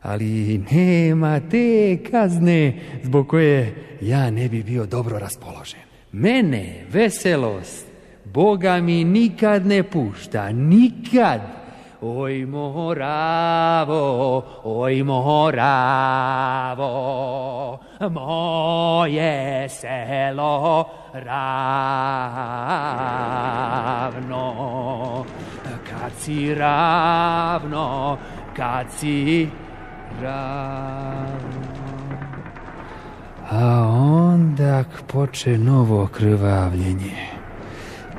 ali 0.04 0.58
nema 0.72 1.40
te 1.40 1.98
kazne 2.12 2.74
zbog 3.04 3.28
koje 3.28 3.76
ja 4.02 4.32
ne 4.32 4.50
bi 4.50 4.64
bio 4.64 4.86
dobro 4.86 5.20
raspoložen. 5.20 5.80
Mene 6.12 6.86
veselost 6.92 7.94
Boga 8.34 8.82
mi 8.82 9.04
nikad 9.04 9.66
ne 9.66 9.84
pušta, 9.84 10.52
nikad. 10.52 11.42
Oj 12.02 12.46
moravo, 12.46 14.44
oj 14.64 15.04
moravo, 15.04 15.30
moje 18.10 19.70
selo 19.70 20.90
ravno, 21.14 21.36
kad 25.90 26.12
si 26.20 26.56
ravno, 26.56 28.18
kad 28.56 28.92
si. 28.92 29.48
A 33.52 33.88
onda 33.92 34.84
poče 35.08 35.58
novo 35.58 36.08
krvavljenje. 36.08 37.28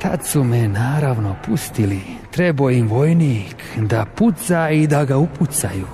Tad 0.03 0.27
su 0.27 0.45
me 0.45 0.69
naravno 0.69 1.37
pustili. 1.47 2.01
Trebao 2.31 2.71
im 2.71 2.89
vojnik 2.89 3.57
da 3.77 4.05
puca 4.05 4.71
i 4.71 4.87
da 4.87 5.05
ga 5.05 5.17
upucaju. 5.17 5.87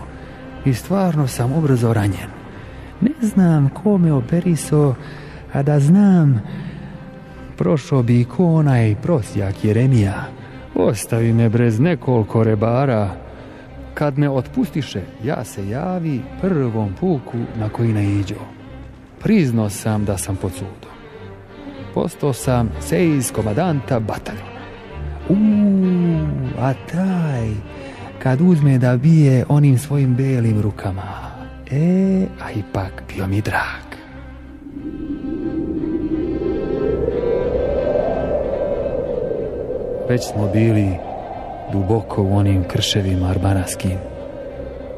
I 0.64 0.74
stvarno 0.74 1.26
sam 1.26 1.52
ubrzo 1.52 1.92
ranjen. 1.92 2.30
Ne 3.00 3.12
znam 3.20 3.68
ko 3.68 3.98
me 3.98 4.12
operiso, 4.12 4.94
a 5.52 5.62
da 5.62 5.80
znam, 5.80 6.42
prošao 7.56 8.02
bi 8.02 8.24
ko 8.24 8.44
onaj 8.44 8.94
prosjak 9.02 9.64
Jeremija. 9.64 10.24
Ostavi 10.74 11.32
me 11.32 11.48
brez 11.48 11.80
nekoliko 11.80 12.44
rebara. 12.44 13.10
Kad 13.94 14.18
me 14.18 14.30
otpustiše, 14.30 15.02
ja 15.24 15.44
se 15.44 15.68
javi 15.68 16.20
prvom 16.40 16.94
puku 17.00 17.38
na 17.58 17.68
koji 17.68 17.92
naiđo. 17.92 18.34
Priznao 19.22 19.70
sam 19.70 20.04
da 20.04 20.18
sam 20.18 20.36
pod 20.36 20.52
sudom. 20.52 20.90
Postao 21.94 22.32
sam 22.32 22.70
sejs 22.80 23.30
komadanta 23.30 24.00
bataljona. 24.00 24.60
Uuu, 25.28 26.26
a 26.60 26.74
taj, 26.92 27.48
kad 28.22 28.40
uzme 28.40 28.78
da 28.78 28.96
bije 28.96 29.44
onim 29.48 29.78
svojim 29.78 30.14
belim 30.14 30.60
rukama, 30.60 31.30
e, 31.70 32.26
a 32.42 32.50
ipak 32.50 33.02
bio 33.08 33.26
mi 33.26 33.40
drag. 33.40 33.90
Već 40.08 40.20
smo 40.32 40.48
bili 40.52 41.09
duboko 41.72 42.22
u 42.22 42.36
onim 42.36 42.64
krševima 42.68 43.28
arbanaskim, 43.28 43.98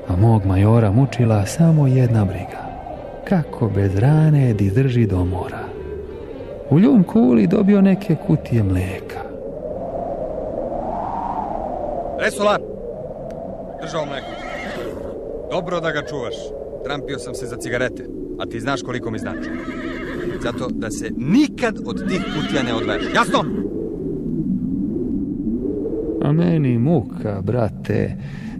a 0.08 0.16
mog 0.16 0.46
majora 0.46 0.90
mučila 0.90 1.46
samo 1.46 1.86
jedna 1.86 2.24
briga. 2.24 2.62
Kako 3.28 3.68
bez 3.68 3.96
rane 3.98 4.54
di 4.54 4.70
drži 4.70 5.06
do 5.06 5.24
mora. 5.24 5.64
U 6.70 6.80
ljum 6.80 7.04
kuli 7.04 7.46
dobio 7.46 7.80
neke 7.80 8.16
kutije 8.26 8.62
mleka. 8.62 9.20
Resula! 12.18 12.58
Držao 13.82 14.06
mleko. 14.06 14.26
Dobro 15.50 15.80
da 15.80 15.90
ga 15.90 16.02
čuvaš. 16.06 16.34
Trampio 16.84 17.18
sam 17.18 17.34
se 17.34 17.46
za 17.46 17.56
cigarete, 17.56 18.04
a 18.40 18.46
ti 18.46 18.60
znaš 18.60 18.82
koliko 18.82 19.10
mi 19.10 19.18
znači. 19.18 19.50
Zato 20.42 20.68
da 20.70 20.90
se 20.90 21.10
nikad 21.16 21.78
od 21.86 22.08
tih 22.08 22.22
kutija 22.34 22.62
ne 22.62 22.74
odveš. 22.74 23.02
Jasno? 23.14 23.44
A 26.32 26.34
meni 26.34 26.78
muka, 26.78 27.40
brate. 27.42 28.16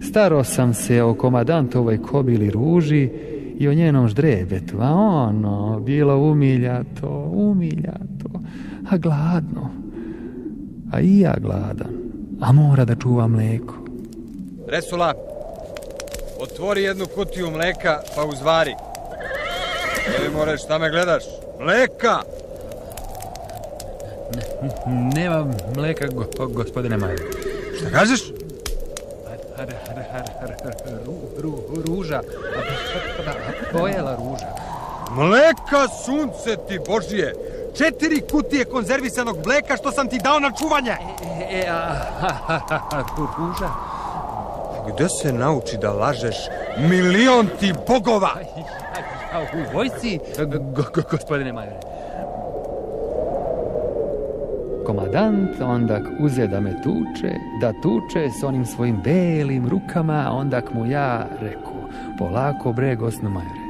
Staro 0.09 0.45
sam 0.45 0.75
se 0.75 1.03
o 1.03 1.15
komadantovoj 1.15 2.03
kobili 2.03 2.51
ruži 2.51 3.11
i 3.59 3.69
o 3.69 3.75
njenom 3.75 4.09
ždrebetu, 4.09 4.77
a 4.81 4.91
ono, 4.95 5.81
bilo 5.81 6.19
umiljato, 6.19 7.09
umiljato, 7.35 8.29
a 8.91 8.97
gladno. 8.97 9.71
A 10.93 11.01
i 11.01 11.21
ja 11.21 11.35
gladan, 11.41 11.95
a 12.41 12.53
mora 12.53 12.85
da 12.85 12.95
čuva 12.95 13.29
mleko. 13.29 13.75
Resula, 14.69 15.15
otvori 16.41 16.83
jednu 16.83 17.07
kutiju 17.15 17.51
mleka 17.51 18.01
pa 18.17 18.25
uzvari. 18.25 18.75
Ne 20.23 20.31
moraš, 20.39 20.65
šta 20.65 20.79
me 20.79 20.91
gledaš? 20.91 21.23
Mleka! 21.61 22.21
Nema 25.15 25.47
mleka, 25.77 26.07
go, 26.07 26.49
gospodine 26.49 26.97
Majer. 26.97 27.42
Šta 27.83 27.91
kažeš? 27.91 28.21
ruža, 31.87 32.21
pojela 33.73 34.17
ruža. 34.17 34.47
Mleka, 35.11 35.89
sunce 36.05 36.57
ti 36.69 36.81
Božije! 36.87 37.35
Četiri 37.77 38.21
kutije 38.31 38.65
konzervisanog 38.65 39.37
mleka 39.47 39.77
što 39.77 39.93
sam 39.93 40.09
ti 40.09 40.19
dao 40.19 40.41
na 40.41 40.51
čuvanje! 40.59 40.97
E, 41.51 41.67
a, 41.71 43.03
ruža? 43.39 43.71
Gde 44.95 45.09
se 45.09 45.33
nauči 45.33 45.77
da 45.77 45.93
lažeš 45.93 46.37
milion 46.79 47.49
ti 47.61 47.75
bogova? 47.89 48.31
U 49.55 49.75
go, 50.75 51.03
gospodine 51.11 51.53
Majore. 51.53 51.92
Komadant 54.87 55.61
onda 55.61 56.01
uze 56.21 56.47
da 56.47 56.61
me 56.61 56.83
tuče, 56.83 57.35
da 57.61 57.73
tuče 57.73 58.31
s 58.41 58.45
onim 58.45 58.65
svojim 58.65 59.01
belim 59.05 59.69
rukama, 59.69 60.31
onda 60.33 60.63
mu 60.75 60.87
ja 60.87 61.27
reku, 61.41 61.75
polako 62.19 62.73
bre, 62.73 62.97
gosno 62.97 63.31
Majore. 63.31 63.63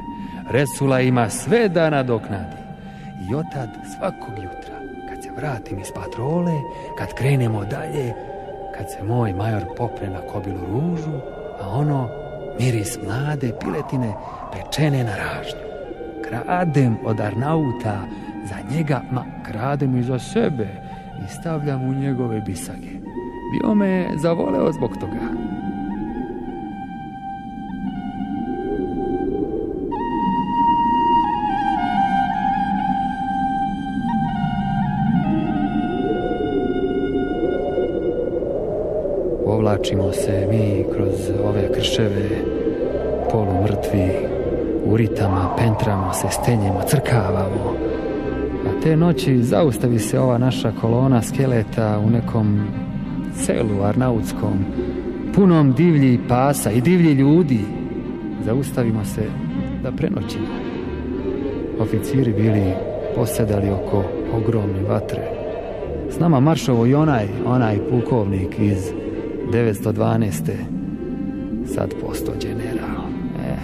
Resula 0.49 1.01
ima 1.01 1.29
sve 1.29 1.69
da 1.69 1.89
nadoknadi. 1.89 2.63
I 3.29 3.35
otad 3.35 3.69
svakog 3.97 4.35
jutra, 4.35 4.75
kad 5.09 5.23
se 5.23 5.29
vratim 5.37 5.79
iz 5.79 5.91
patrole, 5.95 6.53
kad 6.97 7.13
krenemo 7.13 7.65
dalje, 7.65 8.13
kad 8.77 8.91
se 8.91 9.03
moj 9.03 9.33
major 9.33 9.63
popne 9.77 10.09
na 10.09 10.19
kobilu 10.19 10.59
ružu, 10.71 11.19
a 11.61 11.67
ono 11.69 12.09
miris 12.59 12.97
mlade 13.03 13.51
piletine 13.59 14.13
pečene 14.53 15.03
na 15.03 15.15
ražnju. 15.15 15.67
Kradem 16.29 16.97
od 17.05 17.19
Arnauta 17.19 17.97
za 18.45 18.55
njega, 18.75 19.01
ma 19.11 19.25
kradem 19.43 19.97
i 19.97 20.03
za 20.03 20.19
sebe 20.19 20.82
i 21.25 21.27
stavljam 21.27 21.89
u 21.89 21.93
njegove 21.93 22.41
bisage. 22.41 22.89
Bio 23.51 23.75
me 23.75 24.09
zavoleo 24.15 24.71
zbog 24.71 24.97
toga. 24.97 25.19
Povlačimo 39.45 40.11
se 40.11 40.47
mi 40.51 40.85
kroz 40.95 41.29
ove 41.45 41.71
krševe, 41.73 42.29
polumrtvi, 43.31 44.09
u 44.85 44.97
ritama, 44.97 45.55
pentramo 45.57 46.13
se, 46.13 46.27
stenjemo, 46.29 46.81
crkavamo. 46.87 47.92
Te 48.83 48.97
noći 48.97 49.43
zaustavi 49.43 49.99
se 49.99 50.19
ova 50.19 50.37
naša 50.37 50.71
kolona 50.81 51.21
skeleta 51.21 52.01
u 52.05 52.09
nekom 52.09 52.59
selu 53.35 53.83
arnautskom, 53.83 54.65
punom 55.35 55.73
divlji 55.73 56.19
pasa 56.27 56.71
i 56.71 56.81
divlji 56.81 57.13
ljudi. 57.13 57.59
Zaustavimo 58.45 59.05
se 59.05 59.21
da 59.83 59.91
prenoćimo. 59.91 60.47
Oficiri 61.79 62.33
bili 62.33 62.73
posedali 63.15 63.69
oko 63.69 64.03
ogromne 64.33 64.83
vatre. 64.89 65.23
S 66.09 66.19
nama 66.19 66.39
maršovo 66.39 66.85
i 66.85 66.95
onaj, 66.95 67.27
onaj 67.45 67.79
pukovnik 67.89 68.59
iz 68.59 68.91
912. 69.51 70.31
Sad 71.65 71.93
posto 72.01 72.31
general. 72.41 73.07
E. 73.47 73.55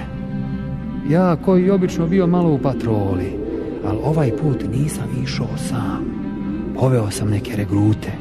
Ja 1.09 1.35
koji 1.35 1.69
obično 1.69 2.07
bio 2.07 2.27
malo 2.27 2.53
u 2.53 2.57
patroli, 2.57 3.38
ali 3.85 3.97
ovaj 4.03 4.31
put 4.31 4.63
nisam 4.71 5.23
išao 5.23 5.57
sam. 5.57 6.05
Poveo 6.79 7.11
sam 7.11 7.29
neke 7.29 7.55
regrute. 7.55 8.11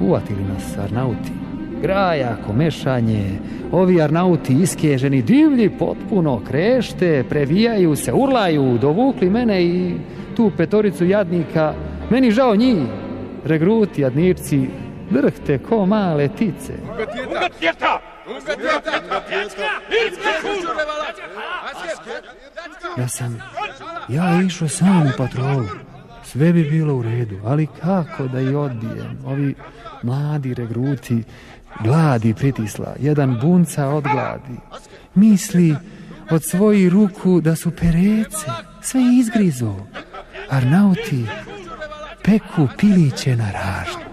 Uvatili 0.00 0.42
nas 0.42 0.78
Arnauti. 0.78 1.32
Grajako, 1.82 2.52
mešanje, 2.52 3.38
ovi 3.72 4.02
Arnauti 4.02 4.52
iskeženi, 4.62 5.22
divlji, 5.22 5.70
potpuno 5.78 6.40
krešte, 6.48 7.24
previjaju 7.28 7.96
se, 7.96 8.12
urlaju, 8.12 8.78
dovukli 8.78 9.30
mene 9.30 9.64
i 9.64 9.94
tu 10.36 10.50
petoricu 10.56 11.04
jadnika. 11.04 11.74
Meni 12.10 12.30
žao 12.30 12.56
njih, 12.56 12.82
regruti, 13.44 14.00
jadnirci, 14.00 14.68
drhte 15.10 15.58
ko 15.58 15.86
male 15.86 16.28
tice. 16.28 16.72
Ja 22.98 23.08
sam, 23.08 23.38
ja 24.08 24.42
išao 24.42 24.68
sam 24.68 25.06
u 25.06 25.10
patrolu. 25.16 25.68
Sve 26.24 26.52
bi 26.52 26.70
bilo 26.70 26.94
u 26.94 27.02
redu, 27.02 27.40
ali 27.44 27.66
kako 27.80 28.28
da 28.28 28.40
i 28.40 28.54
odbijem? 28.54 29.18
Ovi 29.26 29.54
mladi 30.02 30.54
regruti, 30.54 31.24
gladi 31.84 32.34
pritisla, 32.34 32.94
jedan 33.00 33.38
bunca 33.40 33.88
od 33.88 34.02
gladi. 34.02 34.60
Misli 35.14 35.76
od 36.30 36.44
svojih 36.44 36.88
ruku 36.88 37.40
da 37.40 37.56
su 37.56 37.70
perece, 37.70 38.46
sve 38.82 39.00
izgrizo. 39.20 39.74
Arnauti 40.50 41.26
peku 42.24 42.68
piliće 42.78 43.36
na 43.36 43.50
ražnju. 43.52 44.08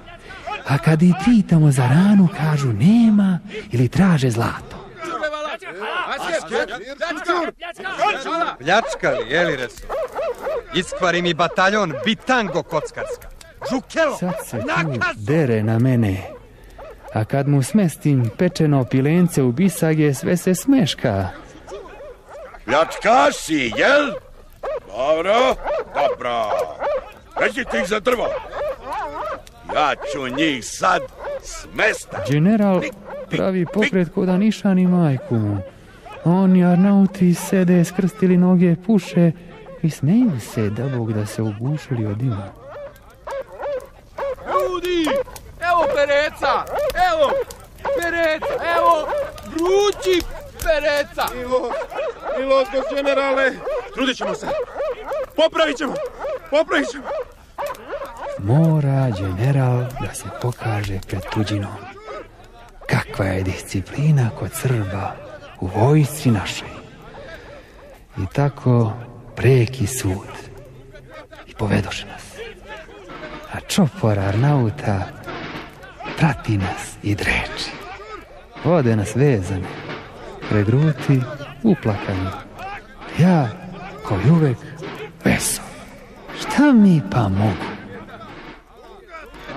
A 0.68 0.78
kad 0.78 1.02
i 1.02 1.14
pitamo 1.26 1.72
za 1.72 1.88
ranu, 1.88 2.28
kažu 2.38 2.74
nema 2.74 3.40
ili 3.72 3.88
traže 3.88 4.30
zlato. 4.30 4.85
Pljačkali, 8.60 9.30
jeli 9.30 9.56
resu? 9.56 9.84
Iskvari 10.76 11.22
mi 11.22 11.34
bataljon 11.34 11.94
bitango 12.06 12.64
kockarska. 12.64 13.28
Žukelo, 13.72 14.18
Sad 14.18 14.34
se 14.46 14.58
tu 14.60 15.00
dere 15.16 15.64
na 15.64 15.80
mene. 15.80 16.30
A 17.14 17.26
kad 17.26 17.48
mu 17.48 17.64
smestim 17.64 18.30
pečeno 18.38 18.84
pilence 18.84 19.42
u 19.44 19.52
bisage, 19.52 20.14
sve 20.14 20.38
se 20.38 20.56
smeška. 20.56 21.30
Pljačkaš 22.66 23.36
si, 23.36 23.72
jel? 23.78 24.14
Dobro, 24.88 25.56
dobro. 25.96 26.50
Veđite 27.40 27.78
ih 27.78 27.88
za 27.88 28.00
drvo. 28.00 28.28
Ja 29.76 29.94
ću 29.96 30.28
njih 30.28 30.66
sad 30.66 31.02
smesta. 31.44 32.24
General 32.30 32.82
pravi 33.30 33.66
pokret 33.74 34.14
ko 34.14 34.26
da 34.26 34.38
niša 34.38 34.74
ni 34.74 34.88
majku 34.88 35.36
mu. 35.36 35.58
Oni 36.26 36.66
Arnauti 36.66 37.34
sede, 37.34 37.84
skrstili 37.86 38.38
noge, 38.38 38.76
puše 38.86 39.32
i 39.82 39.90
smeju 39.90 40.40
se 40.40 40.70
da 40.70 40.98
Bog 40.98 41.14
da 41.14 41.26
se 41.26 41.42
ugušili 41.42 42.06
od 42.06 42.18
dima. 42.18 42.52
Ljudi, 44.48 45.10
evo 45.62 45.86
pereca, 45.96 46.66
evo 47.10 47.32
pereca, 48.02 48.54
evo 48.78 49.08
vrući 49.46 50.26
pereca. 50.64 51.36
Milo, 51.36 51.72
Milostkos 52.40 52.84
generale, 52.96 53.52
trudit 53.94 54.18
ćemo 54.18 54.36
se. 54.36 54.48
Popravit 55.36 55.78
ćemo, 55.78 55.94
popravit 56.50 56.88
ćemo. 56.92 57.06
Mora 58.40 59.10
general 59.18 59.80
da 60.02 60.14
se 60.14 60.26
pokaže 60.42 61.00
pred 61.08 61.22
tuđinom. 61.34 61.76
Kakva 62.88 63.26
je 63.26 63.44
disciplina 63.44 64.30
kod 64.40 64.52
Srba 64.54 65.35
u 65.60 65.68
vojsci 65.68 66.32
našoj. 66.32 66.68
I 68.18 68.26
tako 68.34 68.94
preki 69.36 69.88
sud. 69.88 70.28
I 71.48 71.54
povedoše 71.54 72.06
nas. 72.08 72.24
A 73.54 73.60
čopor 73.60 74.20
Arnauta 74.20 75.08
prati 76.18 76.58
nas 76.58 76.96
i 77.04 77.16
dreči. 77.16 77.72
Vode 78.64 78.96
nas 78.96 79.16
vezane, 79.16 79.68
pregruti, 80.50 81.22
uplakani. 81.64 82.30
Ja, 83.20 83.50
kao 84.08 84.18
i 84.28 84.32
uvek, 84.32 84.58
veso. 85.26 85.62
Šta 86.40 86.74
mi 86.74 87.02
pa 87.12 87.30
mogu? 87.30 87.66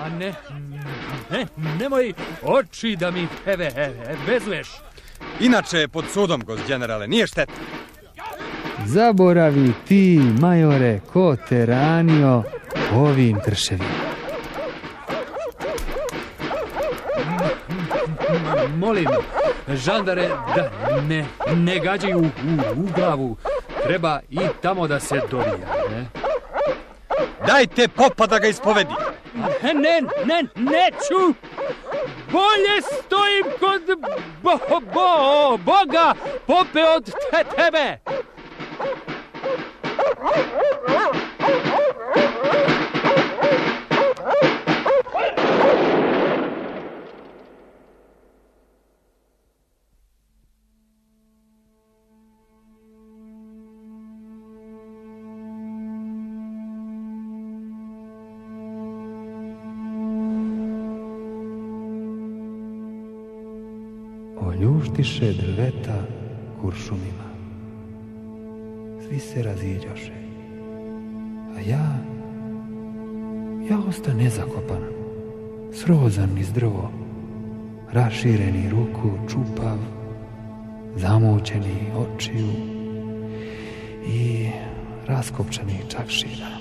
A 0.03 0.09
ne, 0.09 0.33
ne, 1.31 1.45
nemoj 1.79 2.13
oči 2.43 2.95
da 2.99 3.11
mi 3.11 3.27
heve, 3.45 3.93
bezveš. 4.27 4.67
Inače 5.39 5.77
je 5.77 5.87
pod 5.87 6.05
sudom, 6.13 6.43
gost 6.45 6.67
generale, 6.67 7.07
nije 7.07 7.27
šteta. 7.27 7.53
Zaboravi 8.85 9.73
ti, 9.87 10.21
majore, 10.39 10.99
ko 11.13 11.35
te 11.49 11.65
ranio 11.65 12.43
ovim 12.93 13.39
krševima. 13.45 13.89
Molim, 18.77 19.07
žandare, 19.67 20.29
da 20.55 20.69
ne, 21.01 21.25
ne 21.55 21.79
gađaju 21.79 22.19
u, 22.19 22.25
u, 22.75 22.87
glavu. 22.95 23.37
Treba 23.83 24.19
i 24.29 24.39
tamo 24.61 24.87
da 24.87 24.99
se 24.99 25.21
dobija, 25.31 25.57
ne? 25.89 26.05
Dajte 27.47 27.87
popa 27.87 28.27
da 28.27 28.39
ga 28.39 28.47
ispovedi. 28.47 28.93
Ne, 29.63 30.01
ne, 30.25 30.43
neću! 30.55 31.33
Bolje 32.31 32.81
stojim 32.81 33.45
kod 33.59 33.99
bo, 34.43 34.59
bo, 34.93 35.57
Boga 35.57 36.13
pope 36.47 36.87
od 36.95 37.05
te, 37.05 37.43
tebe! 37.55 37.99
Oljuštiše 64.99 65.33
drveta 65.33 66.03
kuršumima. 66.61 67.29
Svi 69.07 69.19
se 69.19 69.43
raziđoše. 69.43 70.13
A 71.57 71.59
ja, 71.59 71.97
ja 73.69 73.79
osta 73.87 74.13
nezakopan, 74.13 74.81
srozan 75.73 76.37
iz 76.37 76.53
drvo, 76.53 76.91
rašireni 77.91 78.69
ruku, 78.69 79.09
čupav, 79.29 79.77
zamućeni 80.95 81.91
očiju 81.95 82.49
i 84.07 84.49
raskopčani 85.07 85.79
čakšira. 85.89 86.51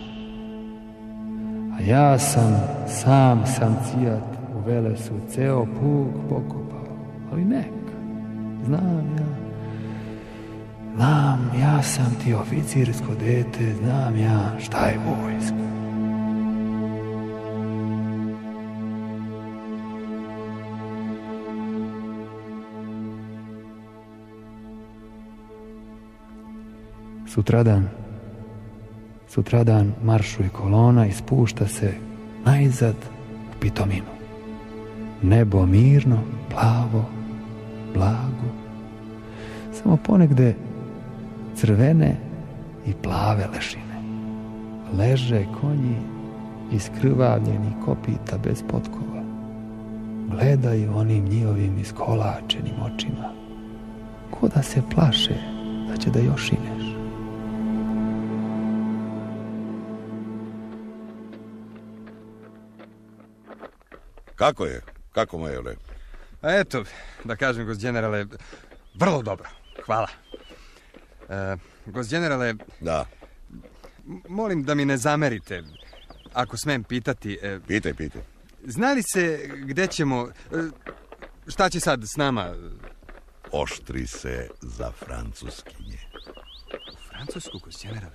A 1.79 1.83
ja 1.89 2.19
sam, 2.19 2.61
sam 2.87 3.47
sam 3.47 3.77
cijat 3.85 4.39
u 4.57 4.69
Velesu 4.69 5.15
ceo 5.29 5.65
puk 5.65 6.29
pokopao. 6.29 6.97
Ali 7.33 7.45
neka, 7.45 7.78
znam 8.67 9.17
ja. 9.19 9.49
Znam, 10.99 11.51
ja 11.61 11.83
sam 11.83 12.17
ti 12.25 12.35
oficirsko 12.35 13.15
dete, 13.21 13.75
znam 13.75 14.17
ja 14.17 14.59
šta 14.61 14.87
je 14.87 14.99
vojska. 14.99 15.69
Sutradan, 27.27 27.89
sutradan 29.29 29.93
maršuje 30.03 30.49
kolona 30.49 31.07
i 31.07 31.13
spušta 31.13 31.67
se 31.67 31.95
najzad 32.45 32.95
u 33.51 33.61
pitominu. 33.61 34.19
Nebo 35.23 35.67
mirno, 35.67 36.19
plavo, 36.51 37.05
blago. 37.95 38.28
Samo 39.83 39.97
ponegde 39.97 40.55
crvene 41.57 42.17
i 42.87 42.95
plave 43.03 43.47
lešine. 43.55 44.03
Leže 44.99 45.45
konji 45.61 45.97
iskrvavljeni 46.73 47.73
kopita 47.85 48.39
bez 48.39 48.63
potkova. 48.63 49.23
Gledaju 50.31 50.97
onim 50.97 51.25
njihovim 51.25 51.79
iskolačenim 51.79 52.75
očima. 52.83 53.33
Ko 54.31 54.49
da 54.49 54.63
se 54.63 54.83
plaše 54.95 55.35
da 55.89 55.97
će 55.97 56.11
da 56.11 56.19
još 56.19 56.53
ineš. 56.53 56.95
Kako 64.35 64.65
je? 64.65 64.81
Kako, 65.13 65.39
majore? 65.39 65.77
A 66.43 66.55
eto, 66.55 66.85
da 67.25 67.37
kažem, 67.37 67.67
gost 67.67 67.81
generale, 67.81 68.27
vrlo 68.95 69.23
dobro, 69.23 69.49
hvala. 69.89 70.09
E, 71.29 71.57
gost 71.87 72.11
generale... 72.11 72.55
Da. 72.81 73.07
Molim 74.29 74.63
da 74.65 74.75
mi 74.75 74.85
ne 74.85 74.97
zamerite, 74.97 75.63
ako 76.33 76.57
smem 76.57 76.85
pitati... 76.85 77.39
E, 77.43 77.59
Pitaj, 77.67 77.95
pitaj. 77.95 78.23
zna 78.65 78.93
li 78.93 79.03
se 79.03 79.51
gde 79.57 79.87
ćemo... 79.87 80.29
e, 80.53 80.57
šta 81.49 81.71
će 81.71 81.81
sad 81.81 82.05
s 82.05 82.17
nama? 82.17 82.55
Oštri 83.53 84.07
se 84.07 84.49
za 84.61 84.91
francuskinje. 84.93 85.99
U 86.93 86.97
Francusku, 87.09 87.59
gost 87.65 87.83
generale? 87.83 88.15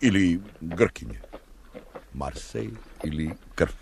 Ili 0.00 0.40
Grkinje. 0.60 1.20
Marsej 2.14 2.68
ili 3.04 3.30
Krf. 3.54 3.74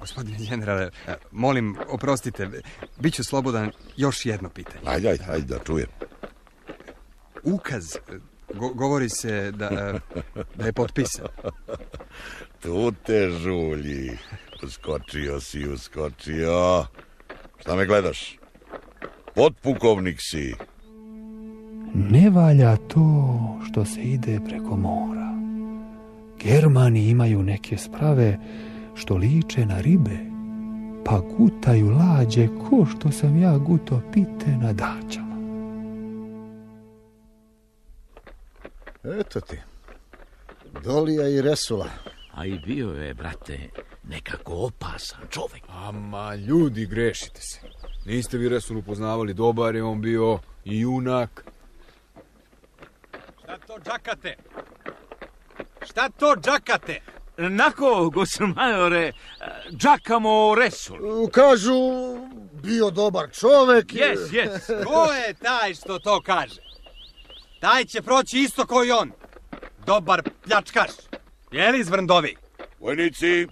Gospodine 0.00 0.36
generale, 0.40 0.90
e, 1.06 1.14
molim, 1.32 1.76
oprostite, 1.88 2.48
bit 2.98 3.14
ću 3.14 3.24
slobodan 3.24 3.70
još 3.96 4.26
jedno 4.26 4.48
pitanje. 4.48 4.80
Ajde, 4.84 5.08
ajde, 5.08 5.24
ajde 5.28 5.46
da 5.46 5.58
čujem. 5.58 5.88
Ukaz, 7.44 7.84
e, 7.96 7.98
go- 8.54 8.74
govori 8.74 9.08
se 9.08 9.50
da, 9.52 9.66
e, 9.66 10.16
da 10.54 10.66
je 10.66 10.72
potpisan. 10.72 11.26
Tu 12.62 12.92
te 13.04 13.30
žulji. 13.32 14.10
Uskočio 14.62 15.40
si, 15.40 15.68
uskočio. 15.68 16.86
Šta 17.60 17.76
me 17.76 17.86
gledaš? 17.86 18.38
Potpukovnik 19.34 20.16
si. 20.20 20.54
Ne 21.94 22.30
valja 22.30 22.76
to 22.76 23.36
što 23.66 23.84
se 23.84 24.00
ide 24.00 24.40
preko 24.48 24.76
mora. 24.76 25.32
Germani 26.38 27.08
imaju 27.08 27.42
neke 27.42 27.78
sprave 27.78 28.38
što 28.96 29.16
liče 29.16 29.66
na 29.66 29.80
ribe, 29.80 30.18
pa 31.04 31.20
gutaju 31.20 31.90
lađe 31.90 32.48
ko 32.48 32.86
što 32.86 33.10
sam 33.10 33.42
ja 33.42 33.58
guto 33.58 34.02
pite 34.12 34.50
na 34.62 34.72
daćama. 34.72 35.36
Eto 39.20 39.40
ti. 39.40 39.58
Dolija 40.84 41.28
i 41.28 41.42
Resula. 41.42 41.88
A 42.32 42.46
i 42.46 42.58
bio 42.58 42.90
je, 42.90 43.14
brate, 43.14 43.58
nekako 44.08 44.52
opasan 44.54 45.20
čovek. 45.30 45.62
Ama, 45.68 46.34
ljudi, 46.34 46.86
grešite 46.86 47.40
se. 47.40 47.60
Niste 48.04 48.38
vi 48.38 48.48
Resulu 48.48 48.82
poznavali, 48.82 49.34
dobar 49.34 49.74
je 49.74 49.82
on 49.82 50.00
bio 50.00 50.38
i 50.64 50.80
junak. 50.80 51.44
Šta 53.42 53.58
to 53.66 53.78
džakate? 53.84 54.36
Šta 55.82 56.08
to 56.08 56.36
džakate? 56.40 57.00
Nako, 57.38 58.10
gospod 58.10 58.56
majore, 58.56 59.12
džakamo 59.70 60.54
Resul. 60.54 61.28
Kažu, 61.32 61.74
bio 62.62 62.90
dobar 62.90 63.30
čovek. 63.32 63.94
Jes, 63.94 64.32
jes. 64.32 64.66
Ko 64.86 65.12
je 65.12 65.34
taj 65.34 65.74
što 65.74 65.98
to 65.98 66.20
kaže? 66.20 66.60
Taj 67.60 67.84
će 67.84 68.02
proći 68.02 68.38
isto 68.38 68.66
kao 68.66 68.84
i 68.84 68.90
on. 68.90 69.12
Dobar 69.86 70.22
pljačkaš. 70.44 70.90
Jeli 71.50 71.84
zvrndovi? 71.84 72.36
Vojnici, 72.80 73.46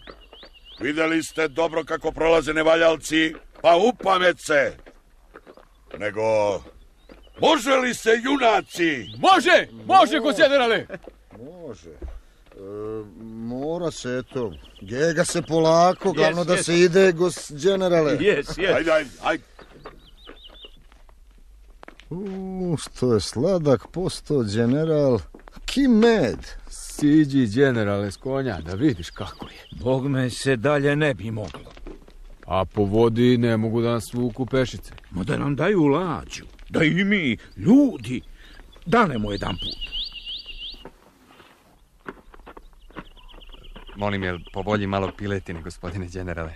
videli 0.80 1.22
ste 1.22 1.48
dobro 1.48 1.84
kako 1.84 2.12
prolaze 2.12 2.54
nevaljalci, 2.54 3.34
pa 3.62 3.76
upamet 3.76 4.40
se. 4.40 4.76
Nego, 5.98 6.22
može 7.40 7.76
li 7.76 7.94
se 7.94 8.10
junaci? 8.22 9.06
Može, 9.18 9.68
može, 9.86 10.18
gost 10.18 10.38
generale. 10.38 10.86
Može. 11.38 11.90
Mora 13.20 13.90
se, 13.90 14.18
eto. 14.18 14.52
Gega 14.82 15.24
se 15.24 15.42
polako, 15.42 16.12
glavno 16.12 16.40
Jes, 16.40 16.46
da 16.46 16.54
jes. 16.54 16.66
se 16.66 16.80
ide, 16.80 17.12
gos 17.12 17.50
generale. 17.50 18.16
Jes, 18.20 18.58
jes. 18.58 18.70
Ajde, 18.76 18.92
ajde, 18.92 19.10
ajde. 19.22 19.44
U, 22.10 22.76
što 22.76 23.14
je 23.14 23.20
sladak 23.20 23.86
posto 23.86 24.42
general. 24.54 25.18
Ki 25.64 25.88
med. 25.88 26.38
Siđi, 26.68 27.46
generale, 27.46 28.10
s 28.10 28.16
konja, 28.16 28.60
da 28.60 28.74
vidiš 28.74 29.10
kako 29.10 29.46
je. 29.46 29.78
Bog 29.80 30.08
me 30.08 30.30
se 30.30 30.56
dalje 30.56 30.96
ne 30.96 31.14
bi 31.14 31.30
moglo. 31.30 31.72
A 32.46 32.64
po 32.64 32.84
vodi 32.84 33.38
ne 33.38 33.56
mogu 33.56 33.82
da 33.82 33.90
nas 33.90 34.14
vuku 34.14 34.46
pešice. 34.46 34.92
Ma 35.10 35.24
da 35.24 35.36
nam 35.36 35.56
daju 35.56 35.84
lađu, 35.84 36.44
da 36.68 36.84
i 36.84 37.04
mi, 37.04 37.36
ljudi, 37.56 38.20
danemo 38.86 39.32
jedan 39.32 39.56
put. 39.56 39.93
Molim, 43.96 44.22
jel 44.22 44.38
po 44.52 44.62
volji 44.62 44.86
malo 44.86 45.10
piletine, 45.18 45.62
gospodine 45.62 46.06
generale? 46.12 46.52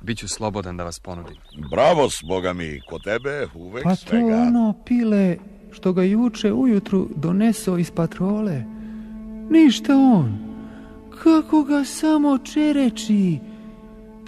Biću 0.00 0.28
slobodan 0.28 0.76
da 0.76 0.84
vas 0.84 0.98
ponudim. 0.98 1.36
Bravo 1.70 2.10
s 2.10 2.22
boga 2.28 2.52
mi, 2.52 2.80
kod 2.88 3.04
tebe 3.04 3.46
uvek 3.54 3.84
Pa 3.84 3.90
to 3.90 3.96
svega. 3.96 4.36
ono 4.36 4.74
pile 4.86 5.36
što 5.72 5.92
ga 5.92 6.02
juče 6.02 6.52
ujutru 6.52 7.08
doneso 7.16 7.78
iz 7.78 7.90
patrole. 7.90 8.62
Ništa 9.50 9.96
on. 9.96 10.38
Kako 11.22 11.62
ga 11.62 11.84
samo 11.84 12.38
čereči. 12.38 13.38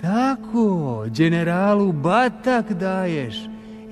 Tako, 0.00 1.04
generalu 1.16 1.92
batak 1.92 2.72
daješ. 2.72 3.36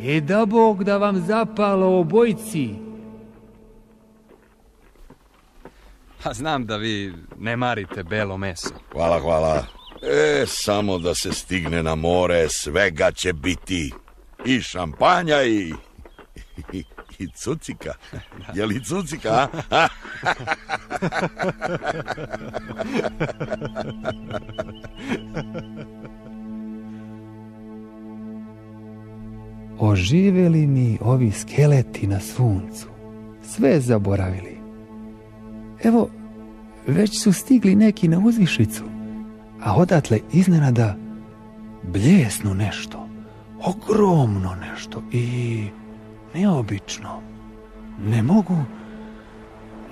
E 0.00 0.20
da 0.20 0.46
Bog 0.46 0.84
da 0.84 0.96
vam 0.96 1.20
zapalo 1.20 2.00
obojci. 2.00 2.83
Pa 6.24 6.34
znam 6.34 6.66
da 6.66 6.76
vi 6.76 7.12
ne 7.38 7.56
marite 7.56 8.02
belo 8.02 8.36
meso. 8.36 8.68
Hvala, 8.92 9.20
hvala. 9.20 9.66
E, 10.02 10.44
samo 10.46 10.98
da 10.98 11.14
se 11.14 11.32
stigne 11.32 11.82
na 11.82 11.94
more, 11.94 12.48
svega 12.48 13.10
će 13.10 13.32
biti. 13.32 13.92
I 14.44 14.60
šampanja 14.60 15.42
i... 15.42 15.74
I, 16.72 16.84
i 17.18 17.28
cucika. 17.28 17.94
Je 18.54 18.66
li 18.66 18.84
cucika, 18.84 19.48
a? 19.70 19.88
Oživeli 29.78 30.66
mi 30.66 30.98
ovi 31.00 31.32
skeleti 31.32 32.06
na 32.06 32.20
suncu. 32.20 32.86
Sve 33.42 33.80
zaboravili. 33.80 34.63
Evo, 35.84 36.08
već 36.86 37.22
su 37.22 37.32
stigli 37.32 37.74
neki 37.74 38.08
na 38.08 38.18
uzvišicu, 38.18 38.84
a 39.62 39.76
odatle 39.76 40.18
iznenada 40.32 40.96
bljesnu 41.82 42.54
nešto, 42.54 43.08
ogromno 43.64 44.54
nešto 44.54 45.02
i 45.12 45.64
neobično. 46.34 47.20
Ne 48.06 48.22
mogu, 48.22 48.56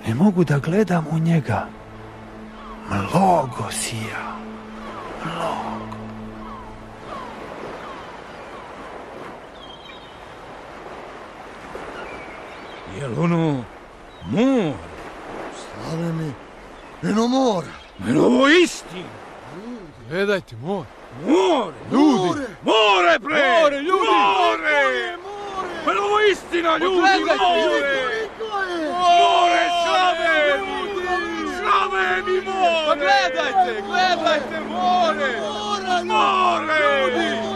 ne 0.07 0.15
mogu 0.15 0.43
da 0.43 0.59
gledam 0.59 1.05
u 1.11 1.19
njega. 1.19 1.67
Mnogo 2.89 3.71
sija, 3.71 4.35
mnogo. 5.25 5.97
Jel 12.99 13.23
ono? 13.23 13.63
Slave 15.93 16.11
mi, 16.11 16.33
Eno 17.03 17.27
mora. 17.27 17.67
Eno 18.09 18.25
ovo 18.25 18.47
istina. 18.47 19.09
Gledajte, 20.09 20.55
more. 20.55 20.87
More. 21.27 21.73
Ljudi. 21.91 22.41
More, 22.63 23.19
bre. 23.19 23.35
More, 23.35 23.77
ljudi. 23.81 24.07
More. 24.11 25.17
Eno 25.91 26.01
ovo 26.01 26.19
istina, 26.31 26.77
ljudi. 26.77 26.95
Pogledajte, 26.95 27.43
More. 27.43 28.27
More, 29.19 29.63
šlaveni. 29.83 30.75
Šlaveni 31.59 32.41
more. 32.45 32.85
Pa 32.87 32.95
gledajte, 32.95 33.81
gledajte, 33.87 34.59
more. 34.69 35.41
More. 36.03 36.73
Ljudi. 37.03 37.35
More, 37.41 37.52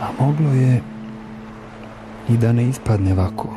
A 0.00 0.08
moglo 0.20 0.52
je 0.52 0.82
i 2.28 2.36
da 2.36 2.52
ne 2.52 2.68
ispadne 2.68 3.12
ovako. 3.12 3.48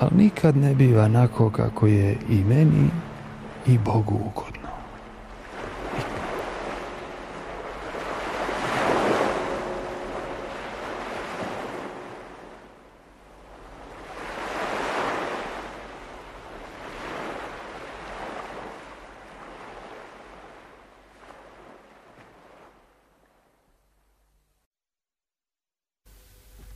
Ali 0.00 0.16
nikad 0.16 0.56
ne 0.56 0.74
biva 0.74 1.04
onako 1.04 1.50
kako 1.50 1.86
je 1.86 2.16
i 2.28 2.44
meni 2.44 2.90
i 3.66 3.78
Bogu 3.78 4.14
ugodno. 4.14 4.66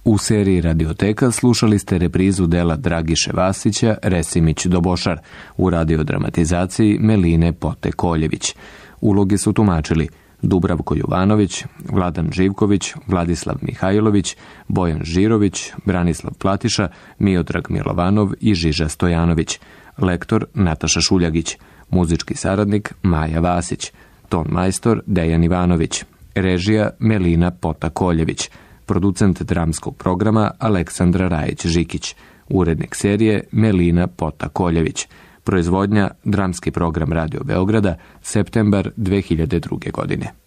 U 0.04 0.09
seriji 0.20 0.60
Radioteka 0.60 1.30
slušali 1.30 1.78
ste 1.78 1.98
reprizu 1.98 2.46
dela 2.46 2.76
Dragiše 2.76 3.30
Vasića, 3.34 3.96
Resimić 4.02 4.66
Dobošar, 4.66 5.18
u 5.56 5.70
radiodramatizaciji 5.70 6.98
Meline 7.00 7.52
Pote 7.52 7.92
Koljević. 7.92 8.54
Uloge 9.00 9.38
su 9.38 9.52
tumačili 9.52 10.08
Dubravko 10.42 10.94
Jovanović, 10.94 11.64
Vladan 11.88 12.30
Živković, 12.32 12.94
Vladislav 13.06 13.56
Mihajlović, 13.62 14.36
Bojan 14.68 15.00
Žirović, 15.04 15.72
Branislav 15.84 16.34
Platiša, 16.34 16.88
Miodrag 17.18 17.70
Milovanov 17.70 18.32
i 18.40 18.54
Žiža 18.54 18.88
Stojanović. 18.88 19.58
Lektor 19.98 20.46
Nataša 20.54 21.00
Šuljagić, 21.00 21.56
muzički 21.90 22.34
saradnik 22.34 22.94
Maja 23.02 23.40
Vasić, 23.40 23.92
ton 24.28 24.46
majstor 24.48 25.02
Dejan 25.06 25.44
Ivanović, 25.44 26.04
režija 26.34 26.90
Melina 26.98 27.50
Pota 27.50 27.90
Koljević, 27.90 28.50
producent 28.90 29.42
dramskog 29.42 29.96
programa 29.96 30.50
Aleksandra 30.58 31.28
Rajić-Žikić, 31.28 32.14
urednik 32.48 32.94
serije 32.94 33.44
Melina 33.52 34.06
Pota-Koljević, 34.06 35.06
proizvodnja 35.44 36.10
dramski 36.24 36.70
program 36.70 37.12
Radio 37.12 37.40
Beograda, 37.44 37.96
septembar 38.22 38.90
2002. 38.96 39.92
godine. 39.92 40.39